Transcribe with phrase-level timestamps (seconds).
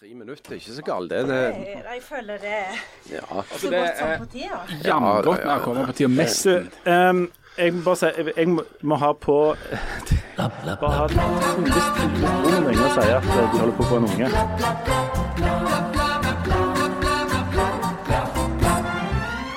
[0.00, 1.18] Tre minutter, ikke så galt det.
[1.28, 2.78] det Jeg, jeg føler det er
[3.10, 3.42] ja.
[3.58, 4.60] så det godt som er- på tida.
[4.84, 6.44] Jamgodt med å komme på tida mest.
[6.46, 7.20] Du, ehm,
[7.58, 9.36] jeg må bare si Jeg, jeg må, må ha på
[10.38, 15.09] Bare ha hvis telefonen ringer og sier at de holder på å få en unge.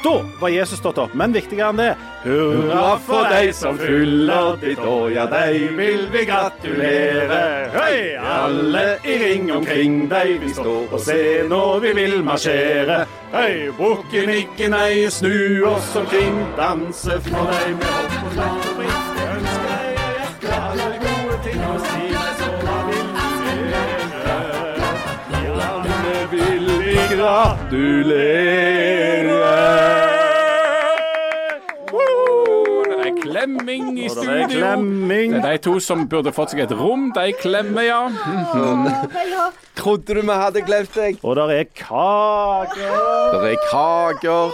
[0.04, 1.96] Da var Jesus stått opp, men viktigere enn det
[2.26, 7.70] Hurra for deg som fyller ditt år, ja, deg vil vi gratulere.
[7.72, 13.06] Hei, alle i ring omkring deg, vi står og ser når vi vil marsjere.
[13.32, 18.84] Hei, bukken ikke nei, snu oss omkring, danse for deg med hopp og slag og.
[18.84, 22.04] Jeg ønsker deg av hjertet alle gode ting å si,
[22.42, 24.78] så hva vil vi gjøre?
[25.48, 25.72] Ja,
[26.36, 28.72] vil vi gratulere.
[33.44, 35.34] Klemming i Og det er klemming.
[35.34, 37.10] Det er de to som burde fått seg et rom.
[37.16, 38.02] De klemmer, ja.
[39.76, 41.20] Trodde du vi hadde glemt deg?
[41.24, 42.96] Og der er kaker.
[43.34, 44.54] Der er kaker,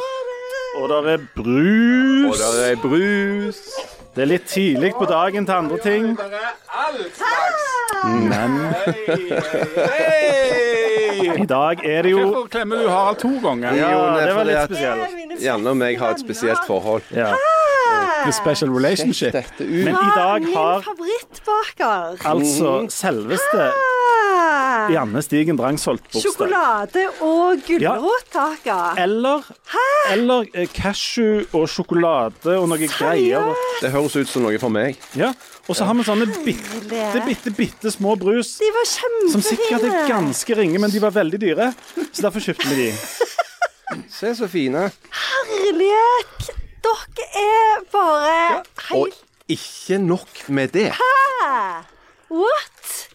[0.79, 2.29] Og der er brus.
[2.29, 3.63] og der er brus.
[4.15, 6.17] Det er litt tidlig på dagen til andre ting.
[8.03, 8.55] Men
[11.39, 13.75] i dag er det jo Hvorfor klemmer du Harald to ganger?
[13.75, 15.41] Ja, det er var litt spesielt.
[15.43, 17.03] Janne og meg har et spesielt forhold.
[17.15, 17.33] Ja.
[18.25, 19.33] The special relationship.
[19.59, 22.25] Men i dag har Min favorittbaker.
[22.25, 23.69] altså selveste
[24.39, 26.21] Ah, Janne Stigen Drangsholt bursdag.
[26.23, 28.75] Sjokolade og gulrotkake.
[29.01, 29.41] Eller,
[30.13, 33.49] eller eh, cashew og sjokolade og noe greier.
[33.81, 34.99] Det høres ut som noe for meg.
[35.17, 35.31] Ja.
[35.67, 38.55] Og så har vi sånne bitte, bitte, bitte små brus.
[38.61, 39.33] De var kjempefine.
[39.35, 41.71] Som sikkert er ganske ringe, men de var veldig dyre.
[42.11, 42.93] Så derfor kjøpte vi de.
[44.13, 44.87] Se så fine.
[45.25, 46.49] Herlighet.
[46.85, 48.63] Dere er bare
[48.95, 50.91] Og helt ikke nok med det.
[50.93, 51.83] Hæ?
[52.29, 53.09] What?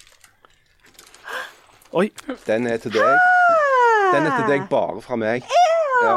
[1.95, 2.09] Oi.
[2.47, 3.15] Den er til deg.
[4.15, 5.47] Den er til deg bare fra meg.
[6.03, 6.17] Ja.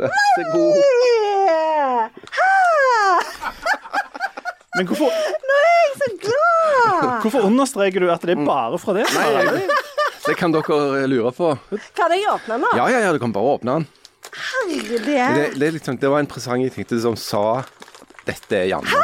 [0.00, 0.72] Vær så god.
[4.78, 5.12] Men hvorfor,
[5.50, 7.20] Nå er jeg så glad!
[7.20, 9.04] hvorfor understreker du at det er bare fra det?
[9.12, 9.66] Nei,
[10.24, 11.52] det kan dere lure på.
[11.98, 12.68] Kan jeg åpne den?
[12.78, 13.88] Ja, ja, ja, du kan bare åpne den.
[14.30, 15.54] Herlighet.
[15.58, 17.62] Det, det, sånn- det var en presang jeg tenkte som sa
[18.26, 19.00] Dette er Janne.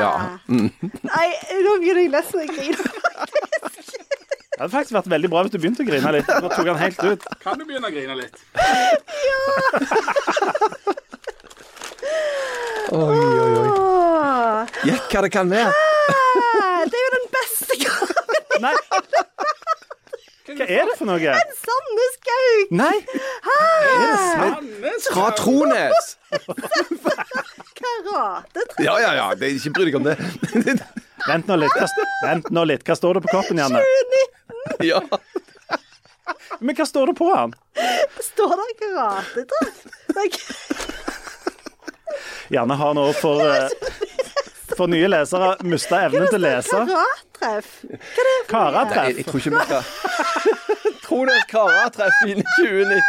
[0.00, 0.38] Ja.
[0.48, 0.70] Mm.
[1.06, 1.26] Nei,
[1.66, 2.76] nå begynner jeg nesten å grine.
[4.56, 6.30] Det hadde faktisk vært veldig bra hvis du begynte å grine litt.
[6.40, 7.24] Nå tok han helt ut.
[7.42, 8.38] Kan du begynne å grine litt?
[12.96, 14.64] Oi, oi, oi.
[14.88, 15.74] Gjett hva det kan være.
[16.88, 18.72] det er jo den beste gaven Nei.
[20.46, 21.32] Hva er det for noe?
[21.58, 22.74] Sandnes Gauk!
[22.78, 22.96] Nei.
[24.36, 25.08] Sant?
[25.08, 26.12] Fra Trones.
[27.80, 28.66] Karate.
[28.84, 29.26] Ja, ja, ja.
[29.38, 30.16] Det, ikke bry deg om det.
[31.26, 31.74] Vent nå litt.
[31.74, 31.88] Hva,
[32.22, 32.84] vent nå litt.
[32.86, 33.80] Hva står det på koppen, Janne?
[33.82, 34.86] 2019.
[34.86, 35.00] Ja.
[36.60, 37.54] Men hva står det på den?
[38.22, 39.80] Står det karatedrakt?
[42.54, 43.68] Janne har nå for, eh,
[44.76, 46.76] for nye lesere mista evnen til å lese.
[46.76, 46.94] er det?
[47.40, 47.70] Karatreff?
[48.50, 49.16] Karatreff.
[49.16, 49.82] jeg tror ikke vi skal
[51.06, 53.00] Trones karatreff i 2019.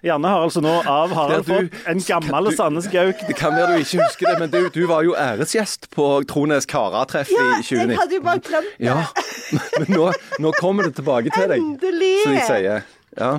[0.00, 3.18] Janne har altså nå av Harald fått en gammel Sandnes Gauk.
[3.28, 6.64] Det kan være du ikke husker det, men du, du var jo æresgjest på Trones
[6.70, 7.98] karatreff Ja, i jeg 2019.
[8.00, 8.86] hadde jo bare glemt det.
[8.88, 9.02] Ja,
[9.76, 10.06] men nå,
[10.40, 12.14] nå kommer det tilbake til deg, Endelig.
[12.24, 12.88] som de sier.
[13.20, 13.30] Ja,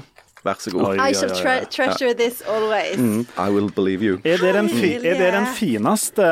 [0.44, 0.86] vær så god.
[0.92, 1.10] Oi.
[1.10, 2.98] I shall tre treasure this always.
[3.38, 4.20] I will believe you.
[4.24, 6.32] Er det den, fi, er det den fineste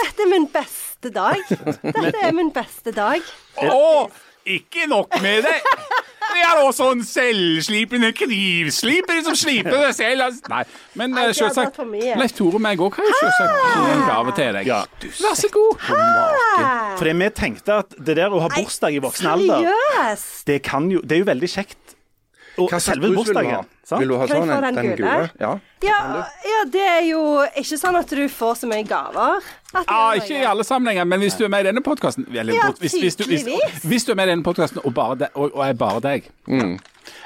[0.00, 1.40] Dette er min beste dag.
[2.02, 3.24] Dette er min beste dag.
[3.64, 4.10] Å,
[4.46, 5.58] ikke nok med det!
[6.30, 10.22] Det er også en selvslipende knivsliper som sliper det selv.
[10.28, 10.50] altså.
[10.52, 10.62] Nei,
[10.94, 11.80] men eh, har selvsagt.
[12.20, 14.70] Leif Tore og meg òg har jo selvsagt en gave til deg.
[14.70, 14.80] Ja.
[15.24, 15.88] Vær så god.
[17.00, 19.66] Fordi vi tenkte at det der å ha bursdag i voksen alder,
[20.46, 21.79] det, kan jo, det er jo veldig kjekt.
[22.60, 23.42] Og Hva selve brus vil du ha?
[23.42, 23.66] bursdagen.
[23.88, 24.00] sant?
[24.02, 25.30] Vil du ha sånn den den gule?
[25.40, 25.52] Ja.
[25.82, 25.98] Ja,
[26.44, 27.20] ja, det er jo
[27.56, 29.40] ikke sånn at du får så mye gaver.
[29.80, 32.42] Er ikke i alle sammenhenger, men hvis du er med i denne podkasten Ja,
[32.80, 33.46] hvis, hvis, hvis,
[33.84, 36.28] hvis du er med i denne podkasten og, de- og, og er bare deg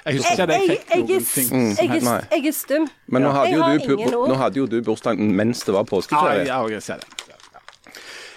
[0.04, 1.48] Jeg husker Jeg, ikke at jeg jeg, fikk jeg, noen ting.
[1.72, 2.88] s- jeg, er, jeg er stum.
[3.08, 6.44] Men nå hadde, Jeg jo du, nå hadde jo du bursdagen mens det var påskeferie.
[6.44, 7.24] Ah, ja, jeg ser det.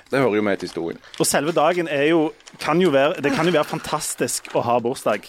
[0.10, 1.00] Det hører jo med til historien.
[1.20, 2.32] Og selve dagen er jo,
[2.64, 5.28] kan jo være, det kan jo være fantastisk å ha bursdag.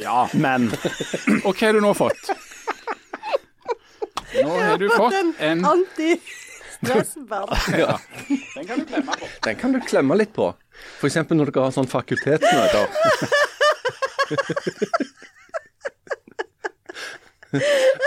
[0.00, 0.28] Ja.
[0.32, 0.70] Men
[1.46, 2.30] Og hva har du nå fått?
[4.32, 7.50] Nå har du fått en Anti-stressball.
[7.82, 7.98] Ja.
[8.54, 9.28] Den kan du klemme på.
[9.44, 10.52] Den kan du klemme litt på.
[11.04, 12.88] Eksempel når dere har sånn fakultetsmøter.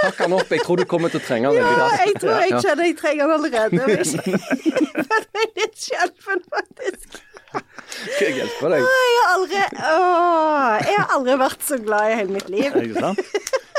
[0.02, 0.50] Pakk den opp.
[0.52, 3.30] Jeg tror du kommer til å trenge den Ja, jeg tror jeg kjenner jeg trenger
[3.30, 3.70] den allerede.
[3.78, 3.96] men Jeg
[5.46, 7.22] er litt skjelven, faktisk.
[7.56, 8.86] Skal jeg hjelpe deg?
[8.86, 12.76] Jeg har aldri Åh, Jeg har aldri vært så glad i hele mitt liv.
[12.82, 13.20] Ikke sant?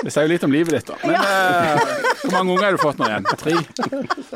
[0.05, 0.96] Det sier jo litt om livet ditt, da.
[1.02, 1.78] Men eh,
[2.20, 3.25] hvor mange unger har du fått nå igjen?
[3.40, 3.55] Tre?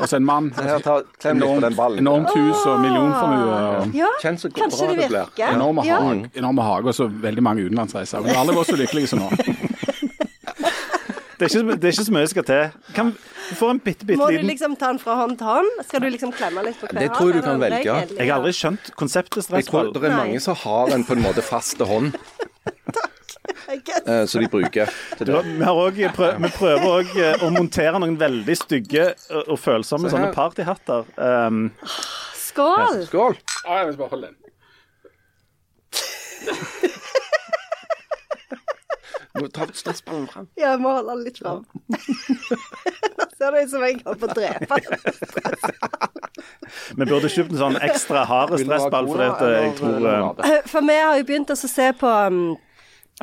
[0.01, 0.47] Og så en mann.
[0.57, 2.01] Her, ta, klem litt på den ballen.
[2.01, 3.59] Enormt hus og millionformue.
[3.85, 5.27] og Ja, Kjenn så bra kanskje det det blir.
[5.29, 5.53] virker.
[5.53, 5.99] Enorme Ja.
[6.01, 8.25] hage, enorme hage og så veldig mange utenlandsreiser.
[8.25, 9.29] Du har aldri vært så lykkelige som nå.
[11.41, 12.73] Det er ikke, det er ikke så mye som skal til.
[12.93, 13.07] Kan,
[13.49, 15.69] du får en bitte, bitte Må du liksom ta den fra hånd til hånd?
[15.87, 17.79] Skal du liksom klemme litt på hver Det tror jeg du kan velge.
[17.87, 17.95] ja.
[18.05, 19.89] Jeg har aldri skjønt konseptet Jeg tror stressball.
[19.95, 20.19] det er Nei.
[20.19, 22.13] mange som har en på en måte faste hånd,
[23.73, 27.97] eh, som de bruker til Du, vi, har også, prøv, vi prøver òg å montere
[28.05, 29.07] noen veldig stygge
[29.41, 31.09] og- følsomme Se sånne partyhatter.
[31.17, 31.71] Um,
[32.37, 33.01] Skål!
[33.09, 33.37] Skål!
[33.65, 34.37] Ah, jeg vil bare holde den.
[39.39, 40.47] Nå ta stressballen fram.
[40.59, 41.61] Ja, jeg må holde den litt fram.
[41.87, 44.99] Nå ser det ut som jeg holder på å drepe den.
[46.97, 49.73] vi burde kjøpt en sånn ekstra hard Vil du ha stressball, for det, eh, jeg
[49.79, 52.41] tror eh, For vi har jo begynt å se på um,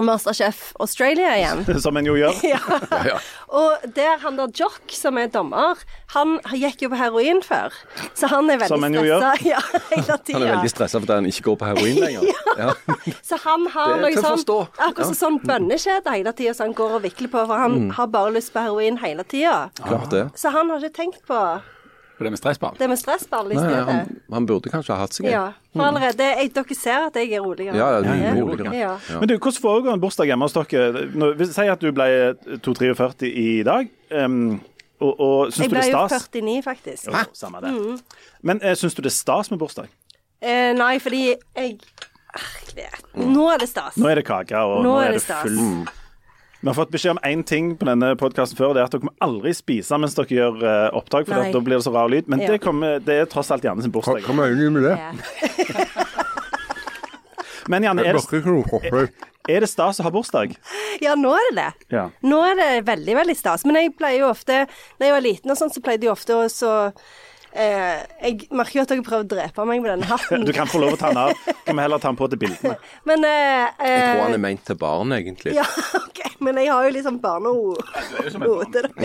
[0.04, 1.64] Masterchef Australia igjen.
[1.84, 2.34] Som en jo gjør.
[2.48, 2.58] Ja.
[3.04, 3.18] ja.
[3.48, 5.78] Og der han der Jock, som er dommer,
[6.14, 7.72] han gikk jo på heroin før.
[8.14, 9.24] Så han er veldig Som en jo gjør.
[9.52, 9.60] ja,
[9.90, 12.28] hele Han er veldig stressa fordi han ikke går på heroin lenger.
[12.58, 12.72] Ja.
[13.24, 14.58] Så han har noe sånn forstå.
[14.88, 17.90] Akkurat som sånn bønnekjede hele tida som han går og vikler på, for han Mm.
[17.94, 19.70] har bare lyst på heroin hele tida.
[19.84, 20.24] Klart det.
[20.34, 21.38] Så han har ikke tenkt på
[22.18, 22.74] For det med stressball.
[22.78, 23.82] det med stressball i Nei, stedet.
[23.86, 25.32] han, han burde kanskje ha hatt seg en.
[25.36, 25.44] Ja.
[25.76, 27.76] For allerede jeg, Dere ser at jeg er roligere.
[27.78, 28.72] Ja, ja, du er roligere.
[28.74, 28.96] Ja.
[29.20, 31.04] Men du, hvordan foregår en bursdag hjemme hos dere?
[31.14, 32.08] Nå, Si at du ble
[32.66, 33.86] 2-43 i dag.
[34.10, 34.58] Um,
[34.98, 36.08] og, og syns Jeg du ble det er jo
[36.42, 37.06] 49, faktisk.
[37.06, 37.72] Jo, samme det.
[38.42, 39.86] Men uh, syns du det er stas med bursdag?
[40.42, 41.78] Eh, nei, fordi jeg
[42.38, 43.06] Herlighet.
[43.18, 43.96] Nå er det stas.
[43.98, 45.46] Nå er det kake, og nå, Nå er er det det stas.
[45.46, 45.88] full
[46.60, 49.06] Vi har fått beskjed om én ting på denne podkasten før, det er at dere
[49.06, 52.26] må aldri spise mens dere gjør uh, opptak, for da blir det så rar lyd.
[52.26, 52.50] Men Ja.
[52.50, 54.26] det, kommer, det er tross alt Janne sin bursdag.
[54.26, 54.96] Hva mener du med det?
[57.68, 59.02] Men Janne, er det,
[59.48, 60.56] er det stas å ha bursdag?
[61.04, 61.94] ja, nå er det det.
[61.94, 62.06] Ja.
[62.24, 63.64] Nå er det veldig, veldig stas.
[63.68, 66.36] Men jeg pleier jo ofte da jeg var liten og sånn, så pleide jeg ofte
[66.36, 66.72] å så
[67.52, 70.44] eh, Jeg merker jo at dere prøver å drepe meg med denne hatten.
[70.46, 71.32] Du kan få lov å ta den av.
[71.66, 72.74] Kan vi heller ta den på til bildene?
[73.08, 75.54] Men eh, Jeg tror han eh, er ment til barn, egentlig.
[75.58, 75.66] Ja,
[76.02, 76.20] OK.
[76.44, 78.90] Men jeg har jo liksom barnehode, da.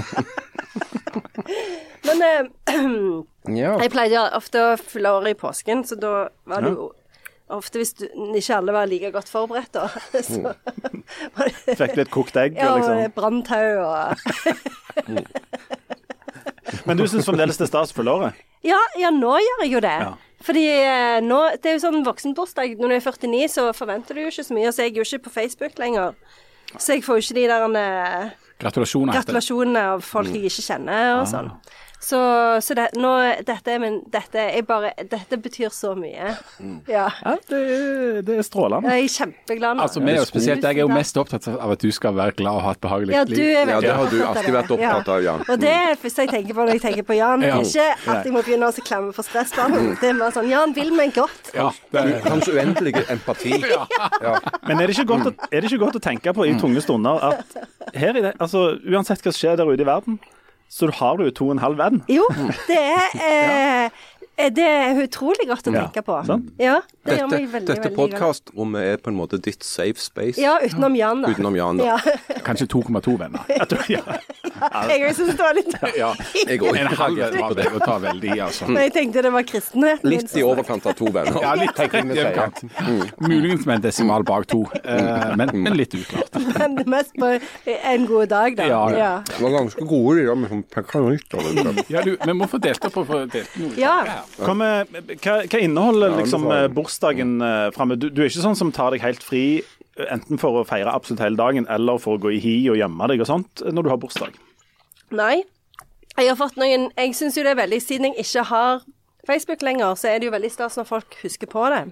[2.07, 2.43] Men eh,
[3.59, 3.73] Ja.
[3.81, 6.13] jeg pleide jo ofte å fylle året i påsken, så da
[6.47, 6.91] var det jo
[7.53, 8.05] Ofte hvis du,
[8.39, 9.89] ikke alle var like godt forberedt, da.
[10.25, 10.39] Så
[11.35, 13.11] var Fikk litt kokt egg Ja, og og liksom.
[13.13, 14.15] branntau og
[16.85, 18.43] Men du syns fremdeles det er stas å fylle året?
[18.63, 19.97] Ja, ja, nå gjør jeg jo det.
[20.05, 20.13] Ja.
[20.43, 22.77] Fordi eh, nå Det er jo sånn voksenbursdag.
[22.79, 24.71] Når du er 49, så forventer du jo ikke så mye.
[24.75, 26.15] Så jeg er jo ikke på Facebook lenger.
[26.77, 28.29] Så jeg får jo ikke de der eh,
[28.63, 29.13] Gratulasjoner.
[29.17, 31.31] gratulasjonene av folk jeg ikke kjenner og Ah.
[31.33, 31.51] sånn.
[32.03, 32.19] Så,
[32.61, 33.11] så det, nå,
[33.47, 36.33] dette, er min, dette, bare, dette betyr så mye.
[36.59, 36.81] Mm.
[36.91, 37.05] Ja.
[37.23, 37.61] Ja, det,
[38.27, 38.91] det er strålende.
[38.91, 39.85] Jeg er kjempeglad nå.
[39.85, 42.35] Altså, ja, er jo spesielt, Jeg er jo mest opptatt av at du skal være
[42.41, 43.53] glad og ha et behagelig ja, du liv.
[43.55, 45.45] Ja, det har du alltid vært opptatt av, Jan.
[45.47, 47.47] Og det er det første jeg tenker på når jeg tenker på Jan.
[47.47, 47.61] Ja.
[47.63, 49.93] Ikke at jeg må begynne å klemme på stressballen.
[50.01, 51.53] Det er bare sånn Jan vil meg godt.
[51.55, 53.55] Ja, det er, Hans uendelige empati.
[54.23, 54.37] Ja.
[54.67, 56.81] Men er det, ikke godt å, er det ikke godt å tenke på i tunge
[56.83, 57.55] stunder at
[57.95, 60.17] her i det, altså, uansett hva som skjer der ute i verden,
[60.73, 61.99] så har du jo to og en halv venn?
[62.09, 62.25] Jo,
[62.65, 66.15] det er eh, Det er utrolig godt å Ja, tenke på.
[66.57, 70.41] Ja, det gjør Dette, meg veldig, dette podkastrommet er på en måte ditt safe space.
[70.41, 71.29] Ja, utenom Jan, da.
[71.29, 71.83] Utenom Jan, da.
[71.93, 72.15] Ja.
[72.43, 73.43] kanskje 2,2 venner.
[73.93, 74.01] Jeg.
[75.03, 76.09] Jeg syns det var litt Ja.
[76.47, 77.67] Jeg går En ikke halv reagerte var på det.
[77.77, 78.67] å ta veldig i, altså.
[78.69, 80.09] Men jeg tenkte det var kristenheten.
[80.13, 81.39] Litt i overkant av to venner.
[81.43, 82.61] Ja, litt i overkant.
[83.21, 86.33] Muligens med en desimal bak to, eh, men, men litt uklart.
[86.63, 87.27] Men mest på
[87.65, 88.65] en god dag, da.
[88.69, 88.97] Ja, ja.
[89.03, 89.13] Ja.
[89.27, 91.83] Det var ganske gode, de der med sånn pekanitter.
[91.91, 93.73] Ja, du, vi må få delt opp og få delt noe.
[93.79, 94.22] Ja.
[94.37, 97.97] Hva, med, hva, hva inneholder Ja, liksom eh, bursdagen uh, framme?
[97.99, 100.93] Du, du er ikke sånn som tar deg helt fri eh, enten for å feire
[100.93, 103.73] absolutt hele dagen, eller for å gå i hi og gjemme deg og sånt eh,
[103.73, 104.39] når du har bursdag?
[105.13, 105.43] Nei.
[106.13, 108.83] Jeg har fått noen Jeg syns jo det er veldig Siden jeg ikke har
[109.25, 111.85] Facebook lenger, så er det jo veldig stas når folk husker på det.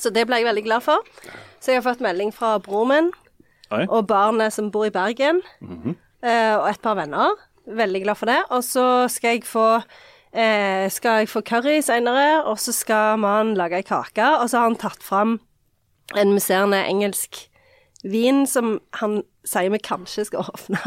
[0.00, 1.04] Så det ble jeg veldig glad for.
[1.60, 3.10] Så jeg har fått melding fra bror min
[3.70, 3.84] Oi.
[3.84, 7.36] og barnet som bor i Bergen, eh, og et par venner.
[7.68, 8.38] Veldig glad for det.
[8.56, 9.82] Og så skal jeg få
[10.32, 14.26] eh, skal jeg få curry seinere, og så skal mannen lage ei kake.
[14.40, 15.38] Og så har han tatt fram
[16.18, 17.46] en musserende engelsk
[18.02, 20.80] vin som han sier vi kanskje skal åpne.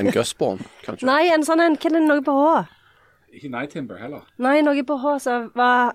[0.00, 1.06] En Gusborn, kanskje.
[1.08, 2.64] Nei, en sånn en Hva er det noe på H?
[3.34, 4.24] Ikke Night Timber heller.
[4.38, 5.94] Nei, noe på H som var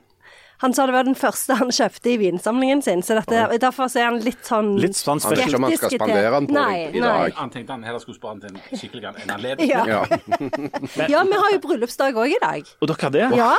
[0.59, 4.01] Han sa det var den første han kjøpte i vinsamlingen sin, så dette, derfor så
[4.01, 6.57] er han litt sånn Litt sånn Han vet ikke om han skal spandere den på
[6.57, 7.03] Nei, i nei.
[7.05, 7.37] dag.
[7.39, 9.71] Han tenkte han heller skulle spare den til en skikkelig en anledning.
[9.71, 9.85] Ja.
[9.87, 10.01] Ja.
[11.15, 12.73] ja, vi har jo bryllupsdag òg i dag.
[12.83, 13.25] Og dere har det?
[13.39, 13.51] Ja.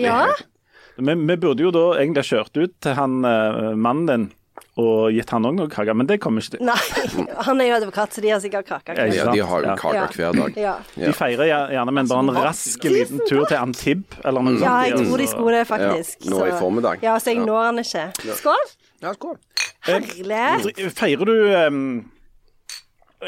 [0.00, 0.18] ja.
[0.96, 4.26] Vi, vi burde jo da egentlig ha kjørt ut til han eh, mannen din
[4.76, 6.64] og gitt han òg noe kake, men det kommer ikke til.
[6.68, 6.76] Nei,
[7.48, 8.96] han er jo advokat, så de har sikkert kake.
[8.98, 10.06] Ja, Ja, de har jo kake Ja.
[10.12, 10.56] hver dag.
[10.60, 10.74] Ja.
[10.96, 14.66] De feirer gjerne med en bare en rask liten tur til Antib eller noe sånt.
[14.68, 16.18] ja, jeg tror de skulle det, faktisk.
[16.26, 17.02] Ja, nå i så- formiddag.
[17.02, 18.04] Ja, så jeg når han ikke.
[18.42, 18.66] Skål!
[19.02, 19.36] Ja, skål.
[19.86, 20.92] Herlig.
[20.96, 21.80] Feirer du em,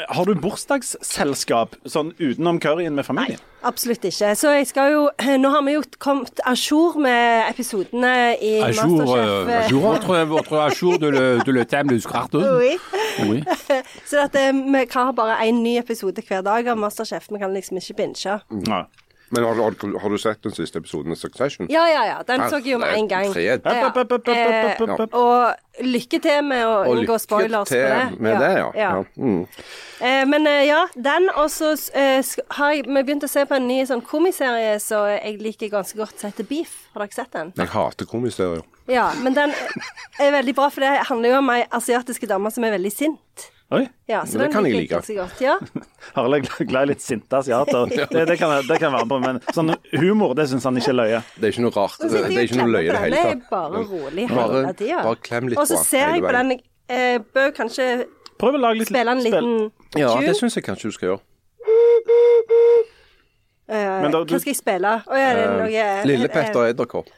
[0.09, 3.40] Har du bursdagsselskap sånn utenom curryen med familien?
[3.66, 4.35] Absolutt ikke.
[4.37, 5.07] Så jeg skal jo
[5.42, 9.16] Nå har vi jo kommet à jour med episodene i Ajour, Masterchef.
[9.16, 12.45] euh, à jour, votre, votre à jour de le, de le thème du skrarten.
[12.61, 12.76] Oui.
[13.26, 13.42] Oui.
[14.09, 17.30] Så at, eh, vi har bare én ny episode hver dag av Masterchef.
[17.33, 18.38] Vi kan liksom ikke binche.
[18.68, 18.85] Ja.
[19.30, 21.66] Men har, har, har du sett den siste episoden av Succession?
[21.70, 22.23] Ja, ja, ja.
[22.26, 23.28] Den så jeg jo med en gang.
[23.35, 23.90] Ja.
[25.12, 28.20] Og lykke til med å Og unngå spoilers til på det.
[28.25, 28.70] med det, ja.
[28.75, 28.90] ja.
[29.16, 29.42] Mm.
[30.00, 32.25] Eh, men eh, ja, den, og så eh,
[32.56, 35.99] har jeg, vi begynt å se på en ny sånn komiserie som jeg liker ganske
[35.99, 36.75] godt, som heter Beef.
[36.94, 37.52] Har dere sett den?
[37.58, 38.64] Jeg hater komiserier.
[38.88, 39.52] Ja, men den
[40.18, 43.50] er veldig bra, for det handler jo om ei asiatiske dame som er veldig sint.
[43.70, 43.82] Oi.
[44.08, 45.02] Ja, så Det kan jeg like.
[45.44, 45.58] Ja.
[46.16, 47.84] Harald er glad i litt sinte asiater.
[48.14, 50.78] Det, det, kan, det kan jeg være med på, men sånn humor, det syns han
[50.80, 51.20] ikke er løye.
[51.37, 51.98] Det er ikke noe rart.
[52.00, 53.42] Det, det er ikke noe løye i det hele tatt.
[53.50, 55.02] Bare rolig hele tida.
[55.04, 56.62] bare klem litt Og så ser jeg på den veien.
[56.88, 57.88] eh, Bør kanskje
[58.40, 59.34] Prøv å lage litt spille en spill.
[59.34, 61.22] liten Ja, det syns jeg kanskje du skal gjøre.
[63.68, 64.94] Eh, Men da- du- Hva skal jeg spille?
[65.04, 67.08] Å, ja, det er noe Eh, Lille Petter Edderkopp.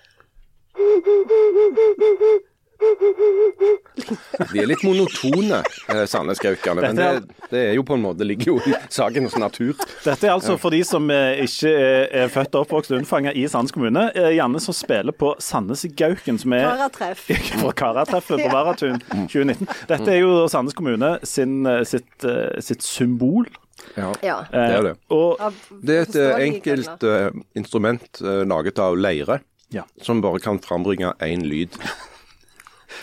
[2.80, 6.80] De er litt monotone, eh, Sandnesgaukene.
[6.84, 7.08] Men det,
[7.52, 9.75] det er jo på en måte ligger jo i sakens natur.
[10.04, 13.38] Dette er altså for de som eh, ikke er, er født og oppvokst og unnfanget
[13.40, 14.06] i Sandnes kommune.
[14.16, 17.26] Eh, Janne som spiller på Sandnesgauken, som er Karatreff.
[17.60, 19.68] fra Karatreffet på Varatun 2019.
[19.90, 23.49] Dette er jo Sandnes kommune sin, eh, sitt, eh, sitt symbol.
[23.96, 24.38] Ja, Ja.
[24.52, 24.96] Eh, det er det.
[25.10, 25.40] Og
[25.82, 29.40] Det er et eh, enkelt eh, instrument uh, laget av leire.
[29.72, 29.84] Ja.
[30.02, 31.76] Som bare kan frambringe én lyd.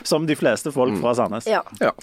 [0.04, 1.48] som de fleste folk fra Sandnes.
[1.50, 1.62] Ja.
[1.82, 1.94] Ja.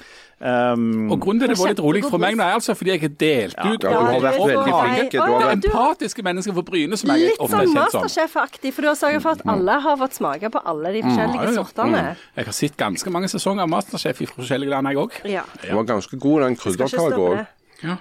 [0.44, 3.02] Um, Og grunnen til det var litt rolig for meg, nå er altså fordi jeg
[3.04, 5.12] har delt ut Ja, du har vært er veldig flink.
[5.14, 8.04] Du har vært empatiske mennesker for Bryne, som jeg ofte er sånn kjent som.
[8.04, 11.46] Masterchef-aktig, for du har sørget for at alle har fått smake på alle de forskjellige
[11.46, 11.56] mm.
[11.60, 12.02] sortene.
[12.34, 15.20] Jeg har sett ganske mange sesonger av Masterchef i forskjellige land, jeg òg.
[15.36, 15.46] Ja.
[15.62, 17.46] Du var ganske god i den krydderkaka òg.
[17.84, 17.96] Ja.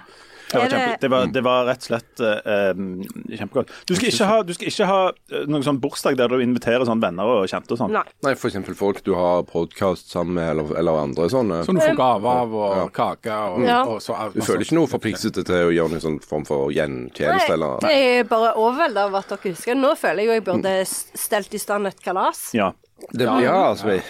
[0.54, 3.72] Det, var kjempe, det, var, det var rett og slett eh, um, kjempegodt.
[3.88, 6.86] Du skal ikke ha, du skal ikke ha eh, noen sånn bursdag der du inviterer
[6.88, 7.94] sånn venner og kjente og sånn.
[7.94, 8.04] Nei.
[8.24, 11.62] Nei, eksempel folk du har podkast sammen med, eller, eller andre sånne.
[11.66, 13.82] Som du får gave av, og kake og, Ja.
[13.88, 17.52] og så Du føler ikke noe forpliktet til å gjøre noen sånn form for gjentjeneste,
[17.56, 19.78] eller Nei, jeg er bare overveldet av at dere husker.
[19.78, 22.46] Nå føler jeg jo jeg burde stelt i stand et kalas.
[22.56, 22.72] Ja.
[23.10, 24.04] det, Ja, altså jeg,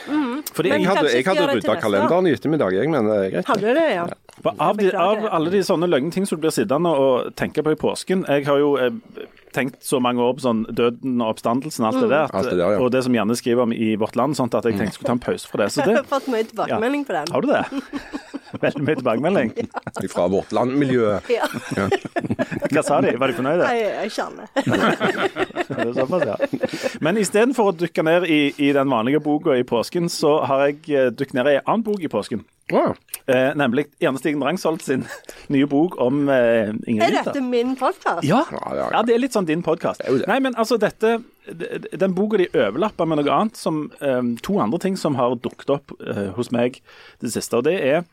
[0.55, 3.49] Fordi Men jeg hadde, jeg hadde rydda kalenderen i ettermiddag, jeg, men det er greit.
[3.49, 4.07] Hadde du det, ja?
[4.43, 7.71] Av, de, av alle de sånne løgne ting som du blir sittende og tenke på
[7.71, 8.91] i påsken Jeg har jo eh,
[9.55, 12.50] tenkt så mange år på sånn døden og oppstandelsen og alt det der, at, Alt
[12.50, 12.81] det der, ja.
[12.83, 15.12] og det som Janne skriver om i Vårt Land, sånt at jeg tenkte jeg skulle
[15.12, 15.69] ta en pause fra det.
[15.71, 17.31] Så Jeg det har fått mye tilbakemelding på den.
[17.31, 17.62] har du det?
[18.64, 19.53] Veldig mye tilbakemelding.
[20.14, 21.14] Fra vårt landmiljø.
[21.31, 21.47] Ja.
[22.71, 23.14] Hva sa de?
[23.19, 23.67] Var de fornøyde?
[23.67, 25.44] Nei, jeg kjenner.
[25.68, 26.99] Det er såpass, ja.
[27.04, 30.83] Men istedenfor å dykke ned i, i den vanlige boka i påsken, så har jeg
[30.85, 32.44] dukket dykket ned i en annen bok i påsken.
[32.73, 32.94] Wow.
[33.26, 35.04] Eh, nemlig Janne Stigen Drangsholt sin
[35.52, 38.25] nye bok om eh, Ingrid Er dette min podkast?
[38.25, 38.40] Ja.
[38.49, 40.00] Ja, det er litt sånn din podkast.
[40.28, 41.18] Nei, men altså dette
[41.92, 45.75] Den boka de overlapper med noe annet, som eh, to andre ting som har dukket
[45.76, 46.80] opp eh, hos meg
[47.21, 47.61] det siste.
[47.61, 48.04] Og det er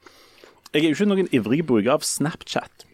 [0.72, 2.88] Jeg er jo ikke noen ivrig bruker av Snapchat.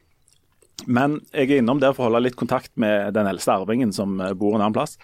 [0.86, 4.20] Men jeg er innom der for å holde litt kontakt med den eldste arvingen som
[4.22, 4.98] eh, bor en annen plass.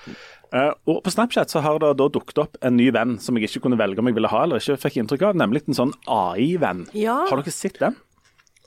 [0.53, 3.49] Eh, og På Snapchat så har det da dukket opp en ny venn som jeg
[3.49, 5.93] ikke kunne velge om jeg ville ha eller ikke, fikk inntrykk av, nemlig en sånn
[6.07, 6.85] AI-venn.
[6.93, 7.23] Ja.
[7.29, 7.97] Har dere sett den?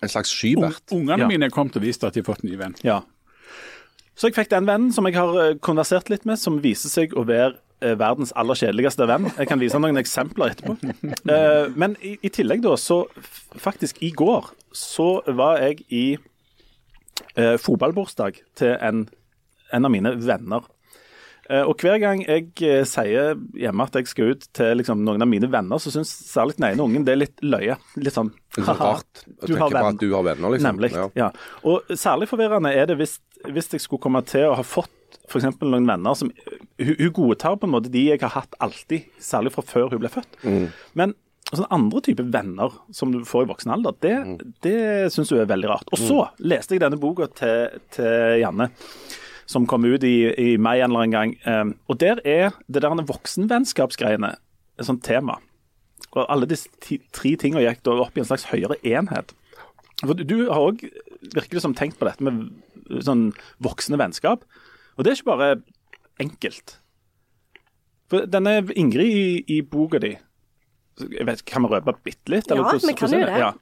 [0.02, 0.82] En slags skybert.
[0.92, 1.28] Ungene Ja.
[1.30, 2.74] mine kom til å vise at de har fått en ny venn.
[2.84, 2.98] Ja.
[4.16, 7.14] Så jeg fikk den vennen som jeg har eh, konversert litt med, som viser seg
[7.16, 7.54] å være
[8.00, 9.26] verdens aller kjedeligste venn.
[9.36, 10.78] Jeg kan vise noen eksempler etterpå.
[11.76, 13.02] Men i, i tillegg da, så
[13.60, 16.04] faktisk i går så var jeg i
[17.34, 19.06] eh, fotballbursdag til en,
[19.72, 20.66] en av mine venner.
[21.46, 25.22] Eh, og hver gang jeg eh, sier hjemme at jeg skal ut til liksom, noen
[25.22, 27.78] av mine venner, så syns særlig den ene ungen det er litt løye.
[28.00, 30.68] Litt sånn er rart å Du tenke har på at du har venner, liksom.
[30.72, 30.92] Nemlig.
[30.96, 31.06] Ja.
[31.18, 31.30] Ja.
[31.68, 34.92] Og særlig forvirrende er det hvis, hvis jeg skulle komme til å ha fått
[35.26, 35.46] f.eks.
[35.62, 39.54] noen venner som hun, hun godtar på en måte de jeg har hatt alltid, særlig
[39.54, 40.42] fra før hun ble født.
[40.42, 40.66] Mm.
[40.98, 41.14] Men
[41.52, 44.54] sånne andre typer venner som du får i voksen alder, det, Mm.
[44.66, 45.88] det syns hun er veldig rart.
[45.92, 48.70] Og så leste jeg denne boka til, til Janne.
[49.46, 51.34] Som kom ut i, i mai en eller annen gang.
[51.46, 54.32] Um, og der er det der voksenvennskapsgreiene
[54.78, 55.36] et sånt tema.
[56.16, 56.66] Og alle disse
[57.14, 59.30] tre tingene gikk da opp i en slags høyere enhet.
[60.02, 60.82] For du, du har òg
[61.36, 62.50] virkelig som tenkt på dette med
[63.06, 63.28] sånn
[63.62, 64.42] voksne vennskap.
[64.98, 65.62] Og det er ikke bare
[66.18, 66.80] enkelt.
[68.10, 70.16] For denne Ingrid i, i boka di,
[70.98, 72.46] jeg vet, kan vi røpe bitte litt?
[72.50, 73.38] Ja, hvordan- vi kan jo det.
[73.38, 73.52] Ja.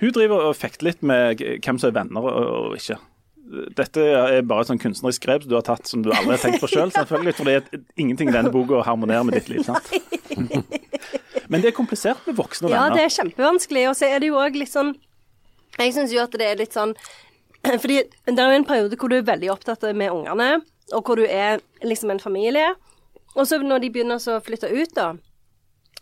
[0.00, 2.98] Hun driver og fekter litt med hvem som er venner og, og ikke.
[3.76, 6.38] Dette er bare et sånn kunstnerisk grep som du har tatt som du aldri har
[6.42, 7.34] tenkt på sjøl, selv, selvfølgelig.
[7.36, 9.62] For det er ingenting i denne boka harmonerer med ditt liv.
[9.66, 9.84] sant?
[11.48, 12.96] Men det er komplisert med voksne og Ja, venner.
[12.96, 13.88] det er kjempevanskelig.
[13.90, 14.94] Og så er det jo òg litt sånn
[15.78, 16.94] Jeg syns jo at det er litt sånn
[17.82, 21.16] Fordi det er jo en periode hvor du er veldig opptatt med ungene, og hvor
[21.16, 22.74] du er liksom en familie.
[23.36, 25.14] Og så når de begynner så å flytte ut, da,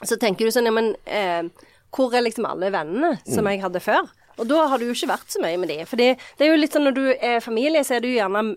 [0.04, 1.47] så tenker du sånn Ja, men eh,
[1.92, 4.09] hvor er liksom alle vennene som jeg hadde før?
[4.40, 5.82] Og da har du jo ikke vært så mye med de.
[5.85, 8.54] Fordi det er jo litt sånn når du er familie, så er du gjerne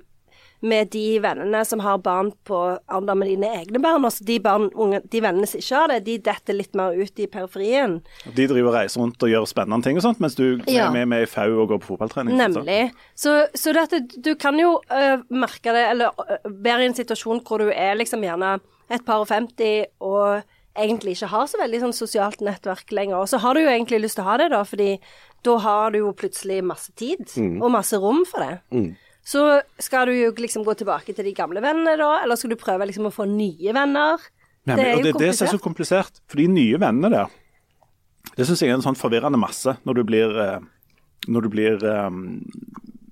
[0.65, 4.05] med de vennene som har barn på alder med dine egne barn.
[4.07, 7.21] Også de, barn, unge, de vennene som ikke har det, de detter litt mer ut
[7.21, 7.97] i periferien.
[8.25, 10.87] De driver og reiser rundt og gjør spennende ting og sånt, mens du Ja.
[10.87, 12.39] er med, med i FAU og går på fotballtrening.
[12.39, 12.79] Nemlig.
[13.19, 17.43] Så, så dette, du kan jo uh, merke det, eller uh, være i en situasjon
[17.45, 18.55] hvor du er liksom gjerne
[18.89, 20.41] et par og 50 og
[20.75, 23.17] egentlig ikke har så veldig sånn sosialt nettverk lenger.
[23.21, 24.99] Og så har du jo egentlig lyst til å ha det, da, fordi
[25.45, 27.27] da har du jo plutselig masse tid
[27.61, 28.95] og masse rom for det.
[29.25, 32.59] Så skal du jo liksom gå tilbake til de gamle vennene da, eller skal du
[32.61, 34.17] prøve liksom å få nye venner?
[34.65, 35.19] Nei, det men- er og jo det komplisert.
[35.31, 36.05] det som er så komplisert.
[36.11, 36.21] komplisert.
[36.29, 37.27] For de nye vennene der,
[38.35, 40.59] det syns jeg er en sånn forvirrende masse når du blir, eh,
[41.27, 42.41] når du blir um,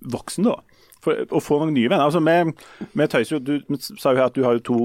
[0.04, 0.56] voksen, da.
[1.04, 2.06] For, å få noen nye venner.
[2.08, 4.78] Altså, vi, vi tøyser jo Du vi sa jo her at du har jo to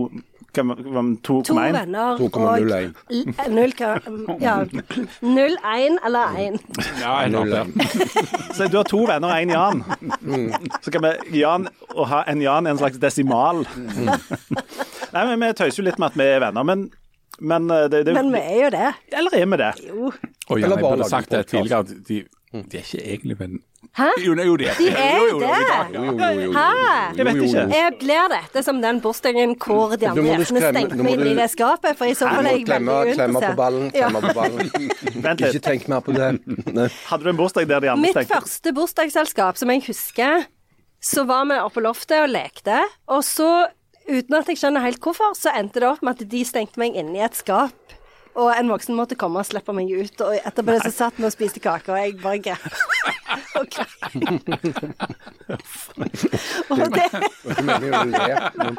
[0.59, 0.75] hva-
[1.23, 1.73] To, To 2,1.
[1.77, 4.01] venner 2, og null ka-
[4.43, 4.55] Ja.
[5.23, 6.57] 0,1 eller 1.
[7.03, 8.55] Ja, jeg Null, håper det.
[8.57, 9.85] Så du har to venner og en Jan.
[10.83, 13.63] Så kan vi Jan og ha en Jan er en slags desimal.
[15.13, 16.89] Nei, men Vi tøyser jo litt med at vi er venner, men,
[17.41, 18.89] men eh, det, det, Men vi er jo det.
[19.21, 19.71] Eller er vi det?
[19.87, 20.11] Jo.
[20.49, 23.61] Og ja, jeg bare burde sagt det tidligere, at de, de er ikke egentlig venner.
[23.95, 24.07] Hæ?
[24.25, 25.49] Jo, nei, jo, de er De er jo, jo, jo, det.
[25.95, 26.64] jo, Jo, jo, jo, Hæ?
[27.19, 27.64] Jeg vet ikke.
[27.76, 31.35] Jeg blir dette som den bursdagen hvor de andre hjertene gjestene stengte meg inn i
[31.38, 34.35] det skapet, for i så fall er jeg Klemme, veldig klemme på ballen, klemme på
[34.40, 34.73] ballen.
[35.28, 36.31] Vent Ikke tenk mer på det.
[37.11, 38.25] Hadde du en bursdag der de andre stengte?
[38.25, 40.49] Mitt første bursdagsselskap, som jeg husker,
[41.13, 43.69] så var vi oppe på loftet og lekte, og så,
[44.08, 46.97] uten at jeg skjønner helt hvorfor, så endte det opp med at de stengte meg
[46.99, 47.76] inne i et skap.
[48.36, 50.21] Og en voksen måtte komme og slippe meg ut.
[50.21, 52.58] Og etterpå det så satt vi og spiste kake, og jeg bare grep
[56.71, 57.02] og det,
[57.45, 57.54] Det
[58.56, 58.78] men-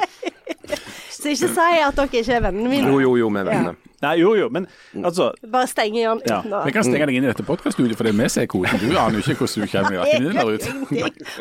[1.19, 2.87] så ikke si at dere ikke er vennene mine.
[2.87, 3.73] Jo, jo, jo, vi er venner.
[3.99, 4.63] Nei, jo, jo, men
[5.03, 6.37] altså Bare stenge Jan Ja.
[6.39, 8.79] uten å Vi kan stenge deg inn i dette podkaststudioet er vi ser koden.
[8.79, 10.63] Du aner jo ikke hvordan du kommer jakken din der eller ut.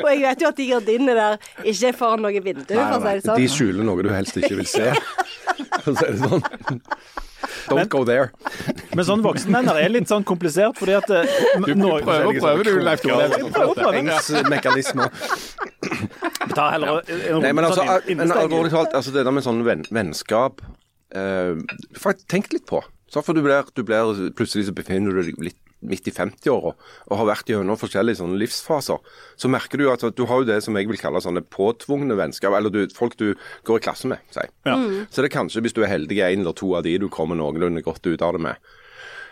[0.03, 2.99] Og jeg vet jo at de gardinene der ikke er foran noe vindu, for å
[2.99, 3.39] si det sånn.
[3.39, 4.91] De skjuler noe du helst ikke vil se.
[5.85, 6.43] For å si det sånn.
[7.69, 8.31] Don't go there.
[8.97, 13.05] Men sånn voksenvenner er litt sånn komplisert, fordi at Du prøver å prøver du, Leif
[13.05, 13.29] Tore.
[13.99, 15.13] Engsmekanismer.
[16.55, 19.63] Ta heller en Nei, men altså, sånn men alvorlig talt, altså det der med sånn
[19.67, 20.63] venn, vennskap
[21.15, 21.59] eh,
[22.29, 22.83] Tenk litt på.
[23.09, 26.73] Så for du blir, du blir Plutselig så befinner du deg litt midt i 50-åra
[26.75, 28.99] og har vært gjennom forskjellige sånne livsfaser.
[29.39, 32.57] Så merker du at du har jo det som jeg vil kalle sånne påtvungne vennskap.
[32.59, 33.33] Eller du, folk du
[33.69, 34.45] går i klasse med, si.
[34.67, 34.77] Ja.
[35.11, 37.39] Så det er kanskje, hvis du er heldig, en eller to av de du kommer
[37.39, 38.71] noenlunde godt ut av det med.